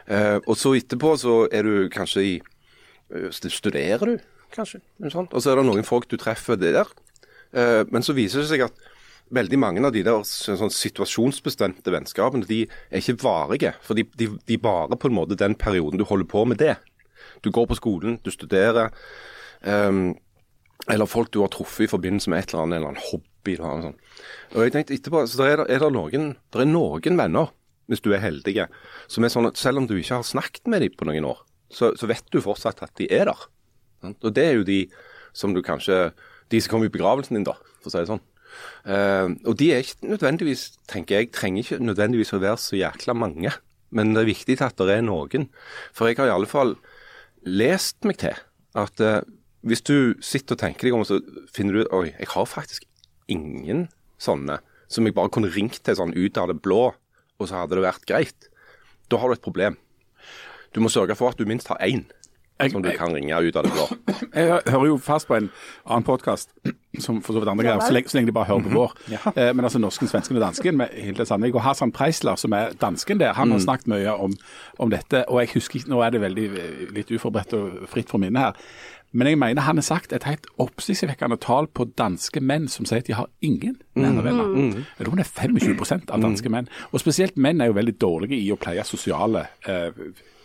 [0.06, 4.14] Eh, og så etterpå så er du kanskje i eh, Studerer du,
[4.54, 4.80] kanskje?
[5.10, 5.34] Sånt.
[5.34, 6.86] Og så er det noen folk du treffer der.
[7.56, 8.86] Eh, men så viser det seg at
[9.34, 12.60] veldig mange av de der sånn situasjonsbestemte vennskapene, de
[12.90, 13.72] er ikke varige.
[13.82, 16.76] For de, de, de varer på en måte den perioden du holder på med det.
[17.42, 18.92] Du går på skolen, du studerer.
[19.66, 20.14] Um,
[20.92, 23.56] eller folk du har truffet i forbindelse med et eller annet, eller en hobby.
[23.56, 24.14] Eller noe sånt.
[24.54, 27.50] Og jeg tenkte etterpå, så der er, det- er det noen, der er noen venner,
[27.90, 28.68] hvis du er heldig,
[29.10, 31.42] som er sånn at selv om du ikke har snakket med dem på noen år,
[31.70, 33.44] så, så vet du fortsatt at de er der.
[34.22, 34.80] Og det er jo de
[35.34, 36.12] som du kanskje
[36.50, 38.20] De som kommer i begravelsen din, da, for å si det sånn.
[38.86, 43.16] Eh, og de er ikke nødvendigvis, tenker jeg, trenger ikke nødvendigvis å være så jækla
[43.16, 43.52] mange.
[43.94, 45.48] Men det er viktig at det er noen.
[45.94, 46.76] For jeg har i alle fall
[47.46, 48.36] lest meg til
[48.76, 49.22] at eh,
[49.66, 51.20] hvis du sitter og tenker deg om, så
[51.54, 52.86] finner du ut Oi, jeg har faktisk
[53.32, 53.88] ingen
[54.22, 54.60] sånne
[54.92, 56.92] som jeg bare kunne ringt til sånn ut av det blå,
[57.36, 58.46] og så hadde det vært greit.
[59.10, 59.74] Da har du et problem.
[60.70, 62.04] Du må sørge for at du minst har én
[62.60, 63.86] Jeg- som du kan ringe ut av det blå.
[64.34, 65.50] Jeg hører jo fast på en
[65.86, 66.48] annen podkast,
[66.98, 68.94] som for så vidt andre greier, så lenge, så lenge de bare hører på vår.
[69.36, 71.54] Eh, men altså norsken, svensken og dansken med Hilde Sandvik.
[71.54, 74.32] Og Hassan Preisler, som er dansken der, han har snakket mye om,
[74.78, 75.24] om dette.
[75.28, 78.40] Og jeg husker ikke, nå er det veldig eh, litt uforberedt og fritt for minnet
[78.40, 78.52] her.
[79.16, 83.00] Men jeg mener han har sagt et helt oppsiktsvekkende tall på danske menn som sier
[83.00, 84.54] at de har ingen nære venner.
[84.98, 86.68] Jeg tror det er 25% av danske menn.
[86.92, 89.88] Og spesielt menn er jo veldig dårlige i å pleie sosiale eh,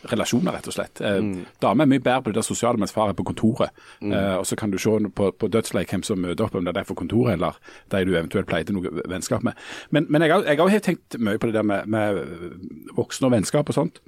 [0.10, 1.02] relasjoner, rett og slett.
[1.06, 1.20] Eh,
[1.62, 3.76] Damer er mye bedre på det sosiale mens far er på kontoret.
[4.02, 6.74] Eh, og så kan du se på, på dødsleik hvem som møter opp, om det
[6.78, 7.60] er for kontoret eller
[7.92, 9.60] de du eventuelt pleide noe vennskap med.
[9.92, 12.24] Men, men jeg jeg har jo tenkt mye på det der med, med
[12.98, 14.02] voksne og vennskap og sånt.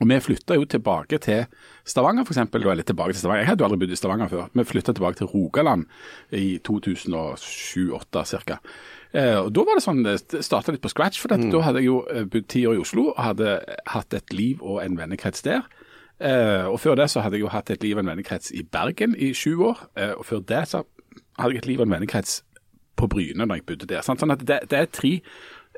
[0.00, 1.44] Og Vi flytta jo tilbake til
[1.84, 2.38] Stavanger, f.eks.
[2.56, 3.42] Eller tilbake til Stavanger.
[3.42, 4.46] Jeg hadde jo aldri bodd i Stavanger før.
[4.56, 5.84] Vi flytta tilbake til Rogaland
[6.32, 8.58] i 2007-2008 ca.
[9.12, 11.20] Eh, og Da var det sånn, det starta litt på scratch.
[11.20, 13.58] For dette, da hadde jeg jo eh, bodd ti år i Oslo og hadde
[13.92, 15.66] hatt et liv og en vennekrets der.
[16.20, 18.62] Eh, og Før det så hadde jeg jo hatt et liv og en vennekrets i
[18.62, 19.84] Bergen i sju år.
[20.16, 20.84] Og før det så
[21.38, 22.42] hadde jeg et liv og en vennekrets
[22.96, 24.04] på Bryne når jeg bodde der.
[24.04, 24.20] Sant?
[24.20, 25.18] Sånn at det, det er tre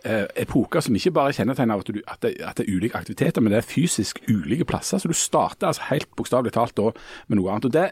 [0.05, 2.99] epoker som ikke bare er kjennetegner av at, du, at, det, at det er ulike
[2.99, 4.99] aktiviteter, men det er fysisk ulike plasser.
[4.99, 6.91] Så du starter altså helt bokstavelig talt da
[7.29, 7.71] med noe annet.
[7.71, 7.91] og det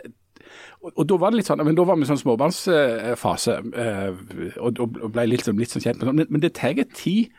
[0.80, 4.22] og, da var det litt sånn, men da var vi i sånn småbarnsfase eh,
[4.64, 4.80] og,
[5.12, 6.16] ble litt, litt sånn kjent sånn.
[6.16, 7.30] Men, men det tar tid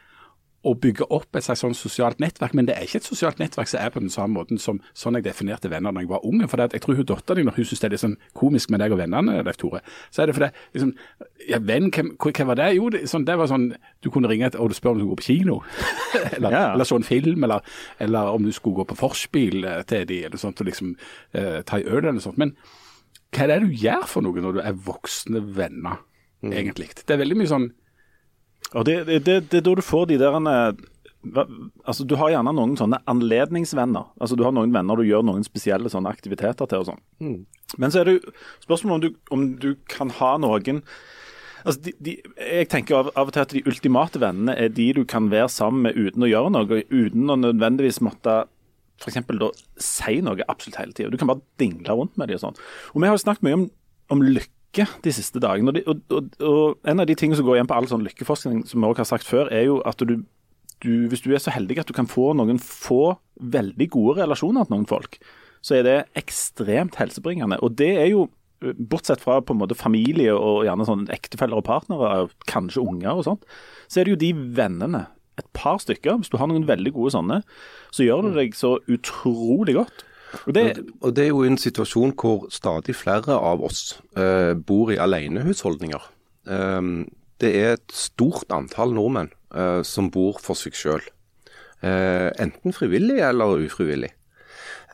[0.62, 3.69] å bygge opp et slags sånn sosialt nettverk, men det er ikke et sosialt nettverk
[3.71, 6.45] som er på den samme måten som sånn jeg definerte venner da jeg var unge.
[6.52, 8.84] For jeg tror hun dattera di, når hun syns det er litt sånn komisk med
[8.84, 9.82] deg og vennene, Leif Tore,
[10.13, 10.91] så er det fordi liksom,
[11.50, 12.69] ja, venn, hvem, hva, var det?
[12.78, 13.71] Jo, det, sånn, det var sånn
[14.06, 15.58] du kunne ringe og du spør om du skulle gå på kino,
[16.38, 16.63] eller, Ja.
[16.76, 17.65] eller så en film, eller,
[17.97, 20.93] eller om du skulle gå på forspill eh, til de, eller sånt, og liksom
[21.34, 22.38] eh, ta en øl eller noe sånt.
[22.41, 22.54] Men
[23.34, 26.04] hva er det du gjør for noe når du er voksne venner,
[26.45, 26.91] egentlig?
[27.02, 27.71] Det er veldig mye sånn
[28.74, 30.74] Og det, det, det, det er da du får de der eh,
[31.86, 34.08] Altså, Du har gjerne noen sånne anledningsvenner.
[34.17, 36.82] Altså, Du har noen venner du gjør noen spesielle sånne aktiviteter til.
[36.82, 37.02] og sånn.
[37.78, 40.82] Men så er det jo spørsmålet om du, om du kan ha noen
[41.62, 44.88] Altså, de, de, jeg tenker av, av og til at de ultimate vennene er de
[44.97, 48.47] du kan være sammen med uten å gjøre noe, uten å nødvendigvis måtte
[49.02, 49.50] for da
[49.82, 51.12] si noe absolutt hele tida.
[51.13, 52.58] Du kan bare dingle rundt med dem og sånn.
[52.93, 53.67] Og vi har jo snakket mye om,
[54.13, 55.72] om lykke de siste dagene.
[55.72, 58.06] Og, de, og, og, og en av de tingene som går igjen på all sånn
[58.08, 60.22] lykkeforskning, som vi også har sagt før, er jo at du,
[60.84, 64.68] du, hvis du er så heldig at du kan få noen få veldig gode relasjoner
[64.68, 65.20] til noen folk,
[65.62, 67.60] så er det ekstremt helsebringende.
[67.62, 68.30] Og det er jo
[68.62, 73.26] Bortsett fra på en måte familie og gjerne sånn ektefeller og partnere, kanskje unger og
[73.26, 73.48] sånt,
[73.90, 74.30] så er det jo de
[74.60, 75.08] vennene,
[75.40, 77.40] et par stykker, hvis du har noen veldig gode sånne,
[77.90, 80.04] så gjør det deg så utrolig godt.
[80.48, 80.63] Og det,
[81.02, 86.06] Og det er jo en situasjon hvor stadig flere av oss eh, bor i alenehusholdninger.
[86.46, 87.10] Um,
[87.41, 91.04] det er et stort antall nordmenn eh, som bor for seg sjøl.
[91.82, 94.12] enten frivillig eller ufrivillig.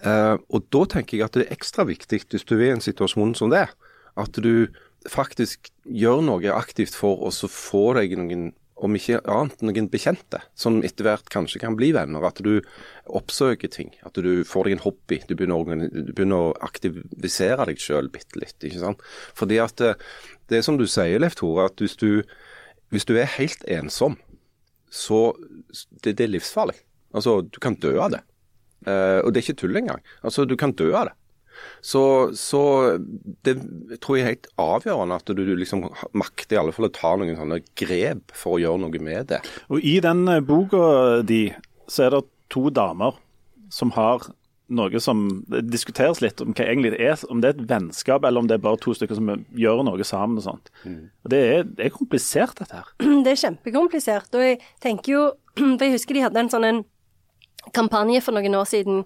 [0.05, 2.83] Eh, og da tenker jeg at det er ekstra viktig hvis du er i en
[2.83, 3.65] situasjon som det,
[4.17, 4.69] at du
[5.09, 8.51] faktisk gjør noe aktivt for å få deg noen
[8.83, 12.25] om ikke annet, noen bekjente, som etter hvert kanskje kan bli venner.
[12.27, 12.59] At du
[13.05, 13.91] oppsøker ting.
[14.05, 15.19] At du får deg en hobby.
[15.25, 18.57] Du begynner, du begynner å aktivisere deg sjøl bitte litt.
[18.61, 19.03] ikke sant?
[19.37, 19.95] Fordi at det,
[20.51, 22.23] det er som du sier, Leif Tore, at hvis du,
[22.93, 24.19] hvis du er helt ensom,
[24.93, 25.31] så
[26.03, 26.77] det, det er livsfarlig.
[27.17, 28.23] Altså, du kan dø av det.
[28.85, 30.03] Uh, og det er ikke tull engang.
[30.21, 31.17] Altså, du kan dø av det.
[31.81, 32.03] Så,
[32.37, 32.61] så
[33.47, 33.57] det
[34.03, 35.85] tror jeg er helt avgjørende at du liksom
[36.17, 39.43] makter i alle fall å ta noen sånne grep for å gjøre noe med det.
[39.69, 41.47] og i den eh, boka di,
[41.87, 43.17] så er det to damer
[43.73, 44.29] som har
[44.67, 45.23] noe som
[45.71, 48.57] diskuteres litt om hva egentlig det er, om det er et vennskap eller om det
[48.57, 50.71] er bare to stykker som gjør noe sammen og sånt.
[51.23, 52.91] Og det er, det er komplisert, dette her.
[53.23, 54.29] Det er kjempekomplisert.
[54.35, 55.23] Og jeg tenker jo
[55.57, 56.83] For jeg husker de hadde en sånn en
[57.75, 59.01] kampanje for noen år siden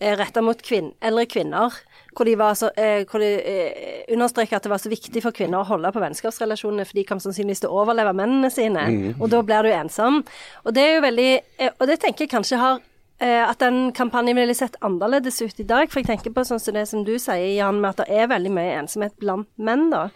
[0.00, 1.76] eh, retta mot kvinn, eldre kvinner.
[2.16, 5.36] Hvor de, var så, eh, hvor de eh, understreket at det var så viktig for
[5.36, 9.14] kvinner å holde på vennskapsrelasjonene, for de kom sannsynligvis til å overleve mennene sine.
[9.20, 10.22] Og da blir du ensom.
[10.64, 12.80] Og det er jo veldig eh, Og det tenker jeg kanskje har
[13.20, 15.90] eh, at den kampanjen ville sett annerledes ut i dag.
[15.90, 18.32] For jeg tenker på sånn som det som du sier, Jan, med at det er
[18.32, 20.08] veldig mye ensomhet blant menn, da.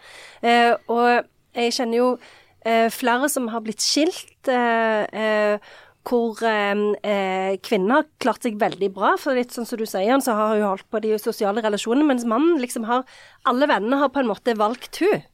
[0.43, 2.09] Eh, og jeg kjenner jo
[2.65, 4.49] eh, flere som har blitt skilt.
[4.51, 5.57] Eh,
[6.05, 9.15] hvor eh, eh, kvinnen har klart seg veldig bra.
[9.21, 12.27] For litt sånn som du sier, så har hun holdt på de sosiale relasjonene, mens
[12.29, 13.05] mannen liksom har
[13.45, 15.25] Alle vennene har på en måte valgt hun.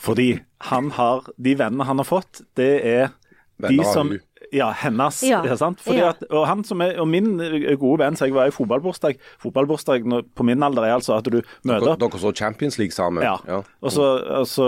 [0.00, 0.30] Fordi
[0.70, 4.22] han har, de vennene han har fått, det er de Venner de som hun.
[4.52, 5.22] Ja, hennes.
[5.22, 5.42] Ja.
[5.46, 5.54] Ja.
[5.56, 5.80] Sant?
[5.80, 6.08] Fordi Ja.
[6.10, 7.36] at, og, han som er, og min
[7.78, 10.02] gode venn, så jeg var i fotballbursdag Fotballbursdag
[10.34, 13.22] på min alder er altså at du møter Dere, opp dere så Champions League sammen?
[13.22, 13.62] ja.
[13.82, 14.06] Og så,
[14.42, 14.66] og så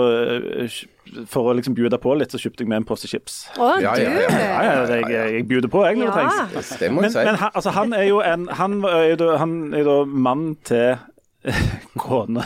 [0.65, 0.69] eh,
[1.29, 3.47] For å liksom bjude på litt, så kjøpte jeg med en pose chips.
[3.57, 4.01] Å, Ja, du!
[4.01, 6.45] ja, ja, Ja, ja, jeg, jeg bjuder på, jeg, når det Ja.
[6.49, 6.71] trengs.
[6.79, 7.25] Det må Men, jeg si.
[7.25, 10.97] men han, altså, han er jo en Han er jo han er jo mann til
[12.01, 12.43] kone.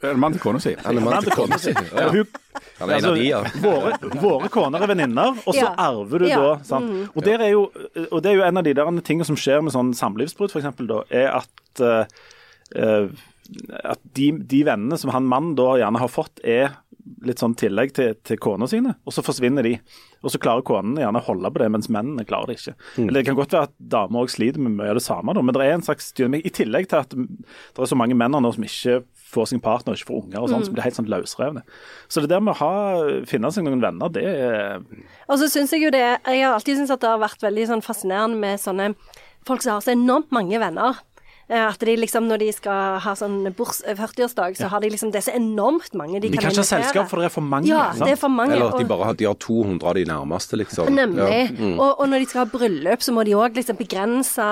[0.00, 0.72] Eller mann til kona si?
[0.84, 1.74] Han er mann til kona si.
[1.74, 2.06] Ja.
[2.08, 3.42] Og hun ja.
[3.62, 5.74] våre, våre koner er venninner, og så Ja.
[5.78, 6.38] arver du Ja.
[6.40, 6.54] da.
[6.66, 7.10] Sant?
[7.14, 7.70] Og, der er jo,
[8.10, 10.80] og det er jo en av de der tingene som skjer med sånn samlivsbrudd, f.eks.,
[10.88, 13.06] da, er at eh,
[13.84, 16.72] at de, de vennene som han mannen da gjerne har fått, er
[17.26, 19.76] litt sånn tillegg til, til kona sine, og så forsvinner de.
[20.22, 22.74] Og så klarer konene gjerne å holde på det, mens mennene klarer det ikke.
[23.02, 25.42] Eller Det kan godt være at damer òg sliter med mye av det samme, da,
[25.42, 26.46] men det er en slags dynamikk.
[26.46, 29.00] I tillegg til at det er så mange menn nå som ikke
[29.32, 31.64] får sin partner, ikke får unger og sånn, som blir helt sånn løsrevne.
[32.12, 32.72] Så det der med å ha,
[33.28, 34.82] finne seg noen venner, det er
[35.26, 37.68] Og så syns jeg jo det Jeg har alltid syntes at det har vært veldig
[37.70, 38.92] sånn fascinerende med sånne
[39.48, 41.00] folk som har så enormt mange venner.
[41.50, 43.52] Eh, At de liksom, når de skal ha sånn eh,
[43.98, 46.68] 40-årsdag, så har de liksom Det er så enormt mange de, De kan ikke ha
[46.68, 47.66] selskap, for det er for mange.
[47.68, 48.06] Ja, sant?
[48.06, 48.54] det er for mange.
[48.54, 50.92] Eller at de bare har, de har 200 av de nærmeste, liksom.
[50.94, 51.26] Nemlig.
[51.26, 51.48] Ja.
[51.58, 51.74] Mm.
[51.78, 54.46] Og, og når de skal ha bryllup, så må de òg liksom begrense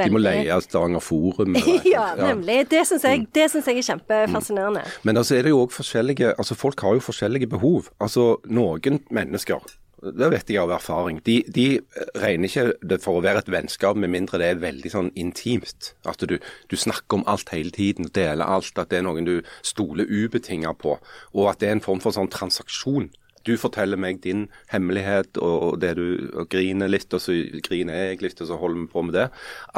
[0.00, 0.24] De må veldig.
[0.26, 1.56] leie Stavanger Forum.
[1.56, 2.68] eller- ja, nemlig.
[2.72, 4.84] Det syns jeg, det synes jeg er kjempefascinerende.
[5.04, 7.90] Men altså er det jo òg forskjellige Altså folk har jo forskjellige behov.
[8.00, 9.60] Altså noen mennesker
[10.00, 11.20] det vet jeg av erfaring.
[11.26, 11.66] De, de
[12.18, 15.92] regner ikke det for å være et vennskap med mindre det er veldig sånn intimt.
[16.08, 18.78] At du, du snakker om alt hele tiden, deler alt.
[18.80, 19.36] At det er noen du
[19.66, 20.96] stoler ubetinga på.
[21.36, 23.10] Og at det er en form for sånn transaksjon.
[23.48, 28.10] Du forteller meg din hemmelighet og, og det du og griner litt, og så griner
[28.10, 29.30] jeg litt, og så holder vi på med det.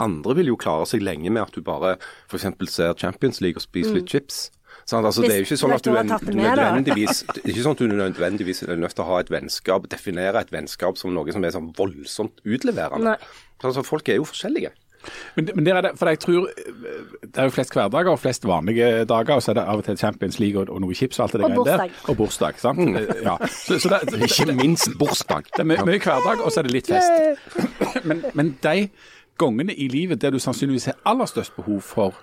[0.03, 1.95] Andre vil jo klare seg lenge med at du bare
[2.27, 2.51] f.eks.
[2.71, 4.49] ser Champions League og spiser litt chips.
[4.89, 5.07] Sant?
[5.07, 7.89] Altså, det er jo ikke sånn at du nødvendigvis det er ikke sånn at du
[7.93, 11.55] nødvendigvis er nødt til å ha et vennskap, definere et vennskap som noe som er
[11.55, 13.15] sånn voldsomt utleverende.
[13.15, 13.19] Nei.
[13.63, 14.73] Altså, folk er jo forskjellige.
[15.35, 18.21] Men, men der er det, for jeg tror eh, det er jo flest hverdager og
[18.23, 20.95] flest vanlige dager, og så er det av og til Champions League og, og noe
[20.95, 21.81] chips og alt det Og bursdag.
[21.91, 22.11] der.
[22.13, 22.61] Og bursdag.
[22.63, 22.79] sant?
[22.79, 22.99] Mm.
[23.27, 23.35] Ja.
[23.51, 25.49] Så, så det, Ikke minst bursdag.
[25.57, 27.59] Det er mye, mye hverdag, og så er det litt fest.
[28.09, 28.89] Men, men de
[29.39, 32.17] gangene i livet der du sannsynligvis har aller størst behov for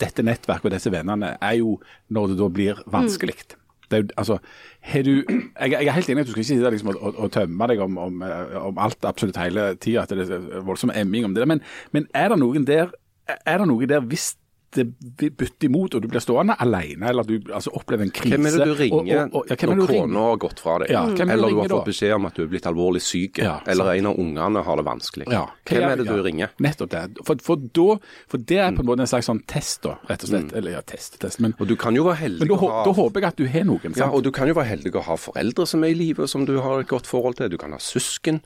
[0.00, 1.76] dette nettverket og disse vennene, er jo
[2.12, 3.36] når det da blir vanskelig.
[3.92, 4.38] Er jo, altså,
[5.04, 7.32] du, jeg, jeg er helt enig at du skal ikke sitte liksom, og, og, og
[7.34, 8.22] tømme deg om, om,
[8.70, 11.60] om alt absolutt hele tida, at det er voldsom emming om det men,
[11.92, 12.94] men er det noen der
[13.28, 14.32] er det noe der hvis
[14.74, 14.84] det
[15.36, 18.54] bytter imot, og du blir stående alene, eller du altså, opplever en krise Hvem er
[18.56, 20.92] det du ringer og, og, ja, når kona har gått fra deg?
[20.94, 23.58] Ja, du eller du har fått beskjed om at du er blitt alvorlig syk, Ja,
[23.68, 25.28] eller en av ungene har det vanskelig.
[25.32, 25.44] Ja.
[25.68, 26.54] Hvem er det du ringer?
[26.62, 27.04] Nettopp det.
[27.28, 27.98] For, for, da,
[28.32, 30.56] for det er på en måte en slags sånn test, da, rett og slett.
[30.56, 31.42] Eller ja, test, test.
[31.44, 33.46] Men, Og du kan jo være heldig men da, ha da håper jeg at du
[33.52, 33.92] har noen.
[33.92, 34.02] Sant?
[34.04, 36.48] Ja, og du kan jo være heldig å ha foreldre som er i live, som
[36.48, 37.52] du har et godt forhold til.
[37.52, 38.40] Du kan ha søsken.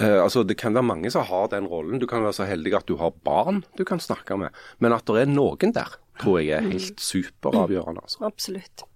[0.00, 1.98] Eh, altså, Det kan være mange som har den rollen.
[1.98, 4.54] Du kan være så heldig at du har barn du kan snakke med.
[4.78, 8.04] Men at det er noen der, tror jeg er helt superavgjørende.
[8.06, 8.22] Altså.
[8.26, 8.86] Absolutt.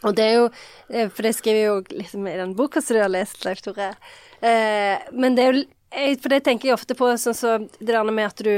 [0.00, 0.44] Og det er jo
[0.88, 3.62] eh, For det skriver jeg jo liksom i den boka som du har lest, Leif
[3.64, 3.92] Tore.
[4.40, 5.64] Uh, men det er jo
[6.22, 8.54] For det tenker jeg ofte på sånn som det der med at du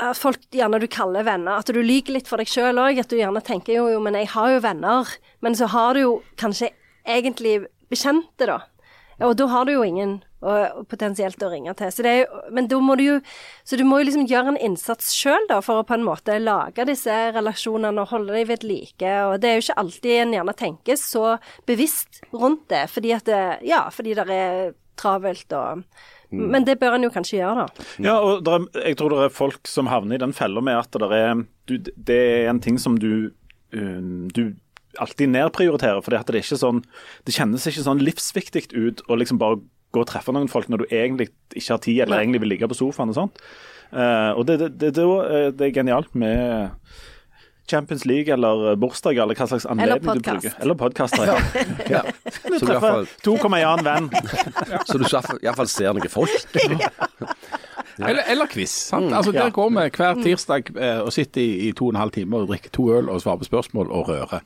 [0.00, 2.96] at folk gjerne du kaller venner, at du lyver litt for deg sjøl òg.
[3.02, 5.10] At du gjerne tenker jo, jo, men jeg har jo venner.
[5.44, 6.70] Men så har du jo kanskje
[7.04, 8.62] egentlig bekjente, da.
[9.26, 11.92] Og da har du jo ingen og, å potensielt å ringe til.
[11.92, 13.16] Så det er jo, men da må du jo
[13.66, 16.38] Så du må jo liksom gjøre en innsats sjøl, da, for å på en måte
[16.40, 19.10] lage disse relasjonene og holde dem ved like.
[19.28, 21.26] Og det er jo ikke alltid en gjerne tenker så
[21.68, 25.84] bevisst rundt det, fordi at det Ja, fordi det er travelt og
[26.30, 27.84] Men det bør en jo kanskje gjøre, da.
[27.98, 30.78] Ja, og der er, jeg tror det er folk som havner i den fella med
[30.78, 33.32] at det er, du, det er en ting som du,
[33.74, 34.52] um, du
[34.98, 36.00] alltid nedprioriterer.
[36.02, 36.82] For det er ikke sånn,
[37.26, 39.60] det kjennes ikke sånn livsviktig ut å liksom bare
[39.94, 42.70] gå og treffe noen folk når du egentlig ikke har tid, eller egentlig vil ligge
[42.70, 43.40] på sofaen og sånt.
[43.90, 45.06] Uh, og det, det, det,
[45.58, 46.70] det, er genialt med
[47.70, 50.54] Champions League eller bursdag eller hva slags anledning du bruker.
[50.62, 51.26] Eller podkaster.
[51.26, 51.64] Ja.
[51.90, 52.02] Ja.
[52.06, 54.10] Du Så du i hvert treffer fall- to kommer en venn.
[54.86, 56.38] så du iallfall ser noen folk.
[57.98, 58.70] Eller, eller quiz.
[58.70, 59.12] sant?
[59.12, 59.48] Altså, Der Ja.
[59.50, 62.48] går vi hver tirsdag eh, og sitter i, i to og en halv time og
[62.48, 64.40] drikker to øl og svarer på spørsmål og rører.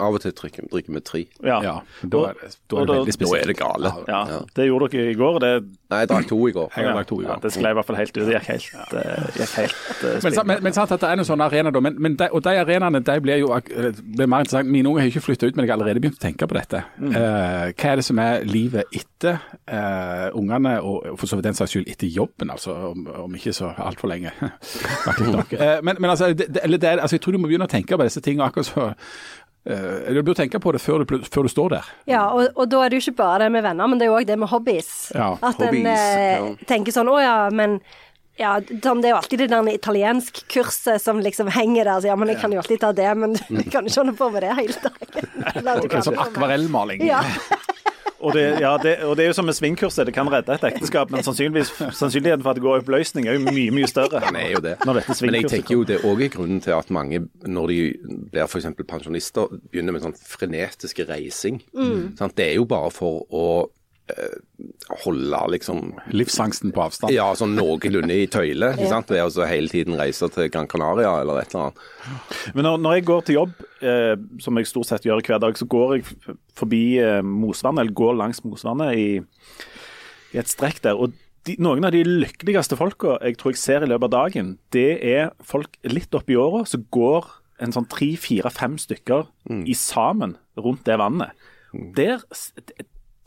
[0.00, 1.24] Av og til drikker drikker vi tre.
[1.42, 1.58] Ja.
[1.62, 1.74] Ja,
[2.06, 3.42] da er det, da er det da- veldig spesielt.
[3.42, 3.92] Da er det gale.
[4.08, 5.38] Ja, Det gjorde dere i går.
[5.40, 6.70] det Nei, jeg drakk to i går.
[6.76, 8.26] Jeg to i Ja, det sklei i hvert fall helt ut.
[8.26, 8.70] Det gikk helt,
[9.38, 11.80] gikk helt uh, Men, men, men sant at det er noen sånne arenaer, da.
[11.80, 14.68] Men, men de, og de arenaene de blir jo blir mer interessant.
[14.68, 16.82] Mine unger har ikke flytta ut, men jeg har allerede begynt å tenke på dette.
[17.00, 21.56] Eh, hva er det som er livet etter eh, ungene, og for så vidt den
[21.58, 22.76] saks skyld etter jobben, altså.
[22.88, 24.32] Om, om ikke så altfor lenge.
[25.58, 27.96] Eh, men, men altså, det, det- er, altså, jeg tror du må begynne å tenke
[27.98, 28.84] på disse tingene akkurat så
[29.68, 31.88] eh, Du bør tenke på det før du, før du står der.
[32.10, 34.18] Ja, og, og da er det jo ikke bare med venner, men det er jo
[34.20, 34.90] òg det med hobbies.
[35.16, 36.52] Ja, At hobbies, en eh, ja.
[36.70, 37.80] tenker sånn å ja, men
[38.38, 42.04] ja, sånn, Det er jo alltid det der italiensk-kurset som liksom henger der.
[42.04, 44.28] Så ja, men jeg kan jo alltid ta det, men du kan ikke holde på
[44.36, 45.32] med det hele dagen.
[45.58, 47.02] Eller du sånn akvarellmaling.
[47.08, 47.24] Ja.
[48.20, 50.64] Og det, ja, det, og det er jo som med svingkurset, det kan redde et
[50.66, 54.18] ekteskap, men sannsynligheten for at det går i oppløsning er jo mye, mye større.
[54.24, 54.74] Den er jo det.
[54.82, 57.78] Når dette Men jeg tenker jo det òg er grunnen til at mange, når de
[58.32, 58.66] blir f.eks.
[58.88, 61.62] pensjonister, begynner med sånn frenetiske reising.
[62.18, 62.34] Sant?
[62.38, 63.44] Det er jo bare for å
[65.04, 67.12] holde liksom Livsangsten på avstand.
[67.14, 68.72] Ja, sånn noenlunde i tøyle.
[68.74, 69.10] ikke sant?
[69.12, 72.54] Ved å altså hele tiden reise til Gran Canaria eller et eller annet.
[72.56, 75.56] Men når, når jeg går til jobb, eh, som jeg stort sett gjør hver dag,
[75.60, 79.08] så går jeg forbi eh, Mosvannet, eller går langs Mosvannet i,
[80.34, 80.96] i et strekk der.
[80.98, 81.12] og
[81.46, 84.88] de, Noen av de lykkeligste folka jeg tror jeg ser i løpet av dagen, det
[85.14, 87.28] er folk litt oppi åra som går
[87.64, 89.26] en sånn tre, fire, fem stykker
[89.66, 91.32] i sammen rundt det vannet.
[91.96, 92.52] Der, s-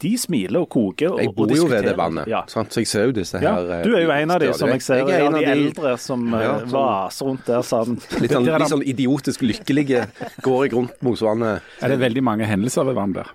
[0.01, 1.11] de smiler og koker.
[1.13, 2.41] Og, Jeg og bor jo ved det vannet, Ja.
[2.49, 4.69] så jeg ser jo disse Ja, her eh, du er jo en av de som
[4.73, 7.61] jeg ser, jeg er en av de eldre som eh, Ja, sånn- vaser rundt der
[7.67, 7.99] sammen.
[8.21, 10.05] Litt sånn, litt sånn idiotisk lykkelige
[10.41, 11.61] går jeg rundt Mosvannet.
[11.81, 13.29] Er det veldig mange hendelser ved vann der?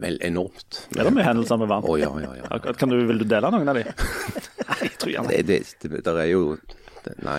[0.00, 0.84] Vel, enormt.
[0.96, 1.84] Er det mye hendelser med vann?
[1.84, 2.44] Å ja, ja, ja.
[2.50, 3.84] Ja, Kan du, vil du dele noen av de?
[4.70, 5.28] Nei, jeg tror gjerne.
[5.28, 6.79] Det, det, det, det er jo det,
[7.24, 7.38] Nei.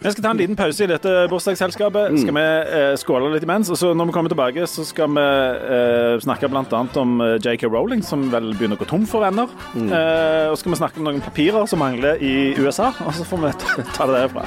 [0.00, 2.14] Vi skal ta en liten pause i dette bursdagsselskapet.
[2.22, 2.44] Skal vi
[2.78, 3.70] eh, skåle litt imens.
[3.72, 6.82] Og så når vi kommer tilbake, så skal vi eh, snakke bl.a.
[7.02, 9.50] om eh, JK Rowling, som vel begynner å gå tom for venner.
[9.74, 13.26] Eh, og så skal vi snakke om noen papirer som mangler i USA, og så
[13.26, 14.46] får vi ta, ta det derfra.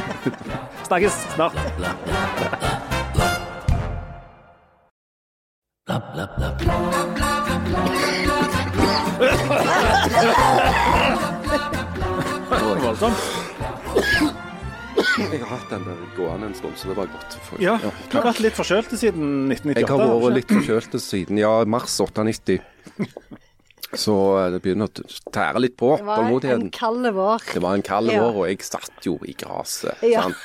[0.88, 1.56] Snakkes snart.
[12.80, 13.39] Voldsomt.
[15.18, 17.36] Jeg har hatt den der gående en stund, så det var godt.
[17.48, 19.82] For, Ja, du har vært litt forkjølt siden 1998.
[19.82, 22.60] Jeg har vært litt forkjølt siden ja, mars 98.
[23.98, 26.68] Så eh, det begynner å tære litt på Det var en tålmodigheten.
[26.76, 27.46] kald vår.
[27.56, 30.28] Det var en kald vår, og jeg satt jo i gresset Ja.
[30.28, 30.38] sant?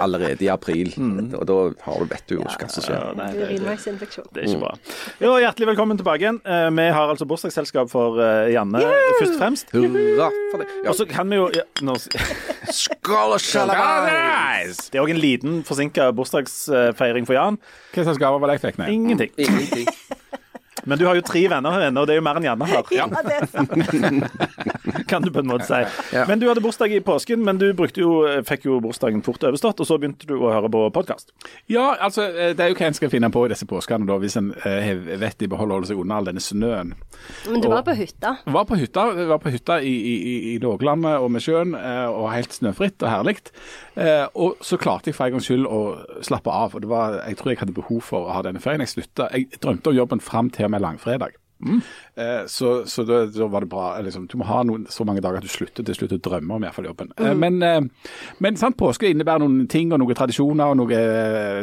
[0.00, 0.90] Allerede i april.
[1.36, 2.96] Og da har du, vet du jo hva som skjer.
[2.96, 4.28] Ja, nei, det, det, Urinveisinfeksjon.
[4.34, 4.72] det er ikke bra.
[5.20, 6.40] Jo, hjertelig velkommen tilbake igjen.
[6.44, 8.18] Eh, Vi har altså bursdagsselskap for
[8.50, 8.80] Janne Janne,
[9.18, 9.72] først og fremst.
[9.74, 10.68] Hurra for det.
[10.84, 11.94] Ja, Og så kan vi jo ja, nå,
[12.80, 14.84] skål og sjalabais!
[14.90, 17.58] Det er òg en liten forsinka bursdagsfeiring for Jan.
[17.94, 18.80] Hva slags gaver var det jeg fikk?
[18.82, 18.90] Nei.
[18.96, 19.32] Ingenting.
[19.36, 19.88] Ingenting.
[20.86, 22.68] Men du har jo tre venner her inne, og det er jo mer enn Janne
[22.70, 22.84] har.
[23.00, 23.70] Ja, det er sant.
[25.10, 25.80] Kan du på en måte si.
[26.14, 26.24] Ja.
[26.28, 28.10] Men du hadde bursdag i påsken, men du jo,
[28.46, 31.32] fikk jo bursdagen fort overstått, og så begynte du å høre på podkast.
[31.70, 34.18] Ja, altså, eh, det er jo hva en skal finne på i disse påskene, da,
[34.22, 36.94] hvis en vet har vett i behold å holde seg unna all denne snøen.
[37.50, 38.36] Men du var på hytta.
[38.46, 42.06] Var på hytta, var på hytta i, i, i- i låglandet og med sjøen, eh,
[42.10, 43.36] og helt snøfritt og herlig.
[44.00, 45.80] Eh, og så klarte jeg for en gangs skyld å
[46.26, 46.74] slappe av.
[46.74, 48.80] og det var, Jeg tror jeg hadde behov for å ha denne ferien.
[48.84, 51.36] Jeg slutta, jeg drømte om jobben fram til og med langfredag.
[52.14, 54.00] Eh, så så da, da var det bra.
[54.00, 56.56] Liksom, du må ha noen, så mange dager at du slutter til slutt å drømme
[56.56, 57.12] om i hvert fall jobben.
[57.20, 57.80] Eh, men eh,
[58.40, 61.02] men sant, påske innebærer noen ting og noen tradisjoner og noe,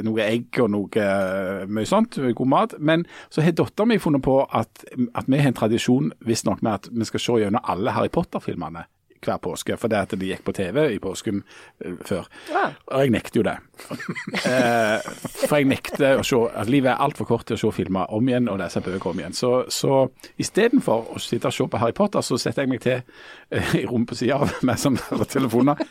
[0.06, 2.20] noe egg og noe eh, mye sånt.
[2.38, 2.78] God mat.
[2.80, 4.86] Men så har dattera mi funnet på at,
[5.18, 8.86] at vi har en tradisjon visstnok med at vi skal se gjennom alle Harry Potter-filmene
[9.24, 11.42] hver påske, for det at de gikk på TV i påsken
[11.84, 12.28] eh, før.
[12.52, 12.66] Ja.
[12.92, 13.56] Og jeg nekter jo det.
[14.52, 15.10] eh,
[15.48, 18.30] for jeg nekter å se at Livet er altfor kort til å se filmer om
[18.30, 19.38] igjen og lese bøker om igjen.
[19.38, 20.06] Så, så
[20.42, 23.86] istedenfor å sitte og se på Harry Potter, så setter jeg meg til uh, i
[23.88, 25.84] rommet på sida av meg som telefoner.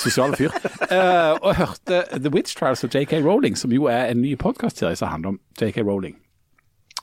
[0.00, 0.54] Sosiale fyr.
[0.90, 4.98] uh, og hørte The Witch Trials av JK Rowling, som jo er en ny podkastserie
[4.98, 6.18] som handler om JK Rowling.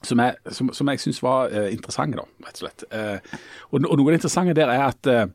[0.06, 2.86] Som, jeg, som, som jeg syns var uh, interessant, da, rett og slett.
[2.93, 3.39] Uh,
[3.71, 5.25] og, og noe av det interessante der er at eh,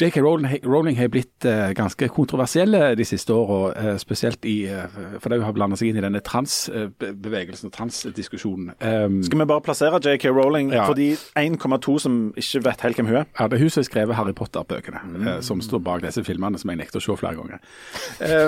[0.00, 0.20] J.K.
[0.20, 5.38] Rowling, Rowling har blitt eh, ganske kontroversielle de siste åra, eh, spesielt i eh, fordi
[5.38, 8.74] hun har blanda seg inn i denne transbevegelsen og transdiskusjonen.
[8.80, 10.86] Um, Skal vi bare plassere JK Rowling Ja.
[10.86, 13.24] for de 1,2 som ikke vet helt hvem hun er?
[13.40, 15.42] ja, det er hun som har skrevet Harry Potter-bøkene, mm.
[15.42, 17.58] som står bak disse filmene, som jeg nekter å se flere ganger.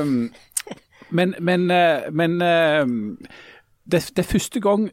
[0.03, 0.31] Um,
[1.11, 1.67] men men,
[2.13, 2.87] men eh,
[3.87, 4.91] det, det er første gang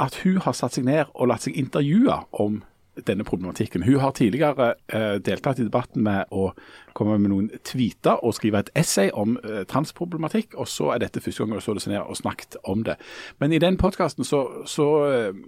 [0.00, 2.62] at hun har satt seg ned og latt seg intervjue om
[3.06, 3.82] denne problematikken.
[3.82, 6.50] Hun har tidligere eh, deltatt i debatten med å
[6.94, 11.22] komme med noen tweeter og skrive et essay om eh, transproblematikk, og så er dette
[11.22, 12.98] første gang hun så det seg ned og snakket om det.
[13.38, 15.40] Men i den podkasten så, så eh,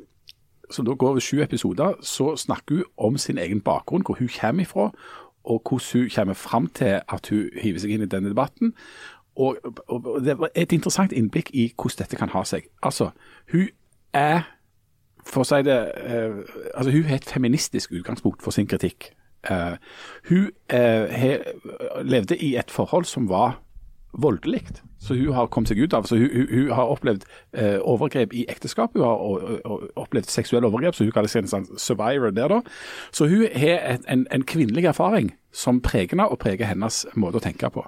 [0.71, 4.31] som da går over sju episoder, så snakker hun om sin egen bakgrunn, hvor hun
[4.41, 4.91] kommer ifra,
[5.45, 8.75] og hvordan hun kommer fram til at hun hiver seg inn i denne debatten.
[9.37, 9.57] Og,
[9.89, 12.69] og, og Det var et interessant innblikk i hvordan dette kan ha seg.
[12.83, 13.11] Altså,
[13.53, 13.69] hun
[14.13, 14.43] er,
[15.27, 16.39] for å si det eh,
[16.75, 19.13] altså Hun har et feministisk utgangspunkt for sin kritikk.
[19.51, 19.75] Eh,
[20.29, 21.37] hun eh,
[22.03, 23.61] levde i et forhold som var
[24.13, 24.67] voldelig,
[25.01, 26.05] så hun har kommet seg ut av.
[26.07, 30.31] Så hun, hun, hun har opplevd eh, overgrep i ekteskap, hun har og, og, opplevd
[30.31, 32.61] seksuelle overgrep, så hun kaller seg en sånn survivor der, da.
[33.11, 37.45] Så hun har en, en kvinnelig erfaring som preger henne og preger hennes måte å
[37.45, 37.87] tenke på.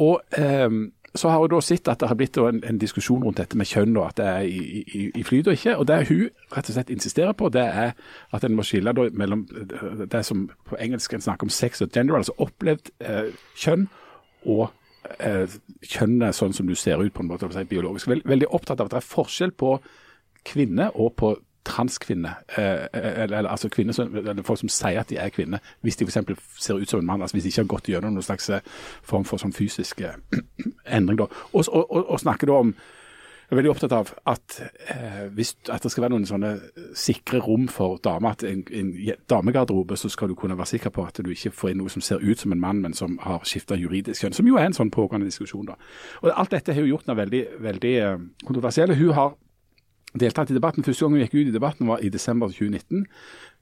[0.00, 0.68] Og eh,
[1.14, 3.66] så har hun da sett at det har blitt en, en diskusjon rundt dette med
[3.66, 5.76] kjønn, og at det er i, i, i flyt og ikke.
[5.76, 7.96] Og det hun rett og slett insisterer på, det er
[8.30, 9.42] at en må skille mellom
[10.10, 13.88] det som på engelsk en snakker om sex og gender, altså opplevd eh, kjønn
[14.46, 14.68] og
[15.18, 18.08] eh, kjønnet sånn som du ser ut på en måte, biologisk.
[18.12, 19.80] Vel, veldig opptatt av at det er forskjell på
[20.46, 21.34] kvinne og på
[21.64, 25.58] transkvinner, eh, eller, eller altså kvinner som, eller folk som sier at de er kvinner,
[25.80, 26.18] hvis de f.eks.
[26.58, 28.64] ser ut som en mann, altså hvis de ikke har gått gjennom noen slags eh,
[29.02, 30.16] form for sånn fysisk eh,
[30.96, 31.20] endring.
[31.20, 31.28] da.
[31.52, 32.74] Og, og, og, snakker da om
[33.50, 34.56] jeg er veldig opptatt av at,
[34.94, 36.50] eh, hvis, at det skal være noen sånne
[36.94, 38.36] sikre rom for damer.
[38.36, 38.92] At en, en
[39.26, 42.04] damegarderobe så skal du kunne være sikker på at du ikke får inn noe som
[42.04, 44.36] ser ut som en mann, men som har skifta juridisk kjønn.
[44.38, 45.66] Som jo er en sånn pågående diskusjon.
[45.66, 45.74] da.
[46.22, 48.94] Og Alt dette har jo gjort henne veldig, veldig eh, kontroversiell.
[48.94, 49.34] Hun har
[50.18, 50.84] deltatt i debatten.
[50.86, 53.06] Første gang hun gikk ut i debatten var i desember 2019.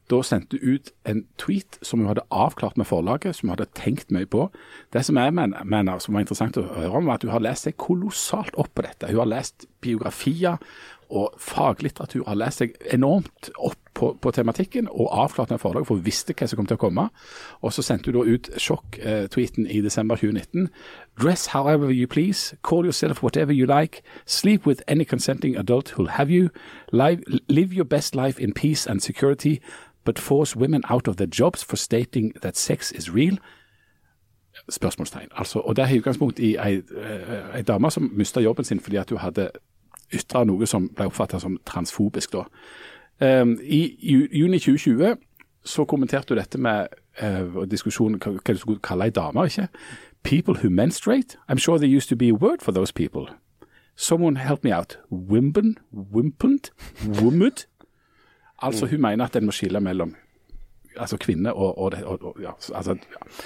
[0.09, 3.69] Da sendte hun ut en tweet som hun hadde avklart med forlaget, som hun hadde
[3.77, 4.47] tenkt mye på.
[4.93, 7.69] Det som jeg mener, som var interessant å høre om, var at hun har lest
[7.69, 9.11] seg kolossalt opp på dette.
[9.13, 10.57] Hun har lest biografier
[11.09, 15.95] og faglitteratur, har lest seg enormt opp på, på tematikken og avklart med forlaget, for
[15.95, 17.09] hun visste hva som kom til å komme.
[17.63, 20.69] Og så sendte hun da ut sjokk-tweeten i desember 2019.
[21.23, 26.15] Dress however you please, call yourself whatever you like, sleep with any consenting adult who'll
[26.15, 26.51] have you,
[26.93, 29.59] live, live your best life in peace and security,
[30.05, 33.39] but force women out of their jobs for stating that sex is real.
[34.71, 35.29] Spørsmålstegn.
[35.37, 38.97] Altså, og Det er utgangspunkt i ei, eh, ei dame som mista jobben sin fordi
[38.97, 39.51] at hun hadde
[40.15, 42.33] ytra noe som ble oppfatta som transfobisk.
[42.33, 42.43] da.
[43.21, 43.97] Um, I
[44.33, 45.17] juni 2020
[45.65, 46.87] så kommenterte hun dette med
[47.23, 49.69] uh, diskusjonen hva, du skulle kalle ei dame, ikke?
[50.23, 51.37] People who menstruate.
[51.49, 53.27] I'm sure there used to be a word for those people.
[53.97, 54.99] Someone help me out.
[55.11, 55.77] Wimpen?
[55.93, 56.71] Wimpent?
[57.23, 57.67] Womud?
[58.63, 60.15] Altså, hun mener at en må skille mellom
[60.97, 63.43] altså kvinne og, og, og, ja, altså, ja.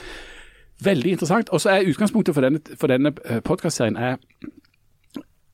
[0.84, 1.48] Veldig interessant.
[1.48, 3.12] Og så er utgangspunktet for denne, for denne
[3.44, 4.16] podkastserien er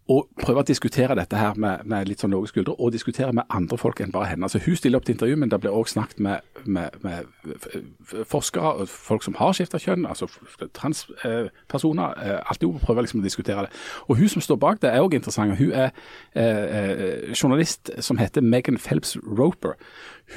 [0.09, 3.44] å prøve å diskutere dette her med, med litt sånn lave skuldre, og diskutere med
[3.52, 4.48] andre folk enn bare henne.
[4.48, 8.72] Altså, hun stiller opp til intervju, men det blir også snakket med, med, med forskere
[8.80, 10.30] og folk som har skifta kjønn, altså
[10.78, 12.16] transpersoner.
[12.24, 13.82] Eh, alltid jo prøver liksom å diskutere det.
[14.09, 15.59] Og hun som står bak det, er òg interessant.
[15.61, 15.90] Hun er
[16.32, 19.76] eh, eh, journalist som heter Megan Phelps Roper.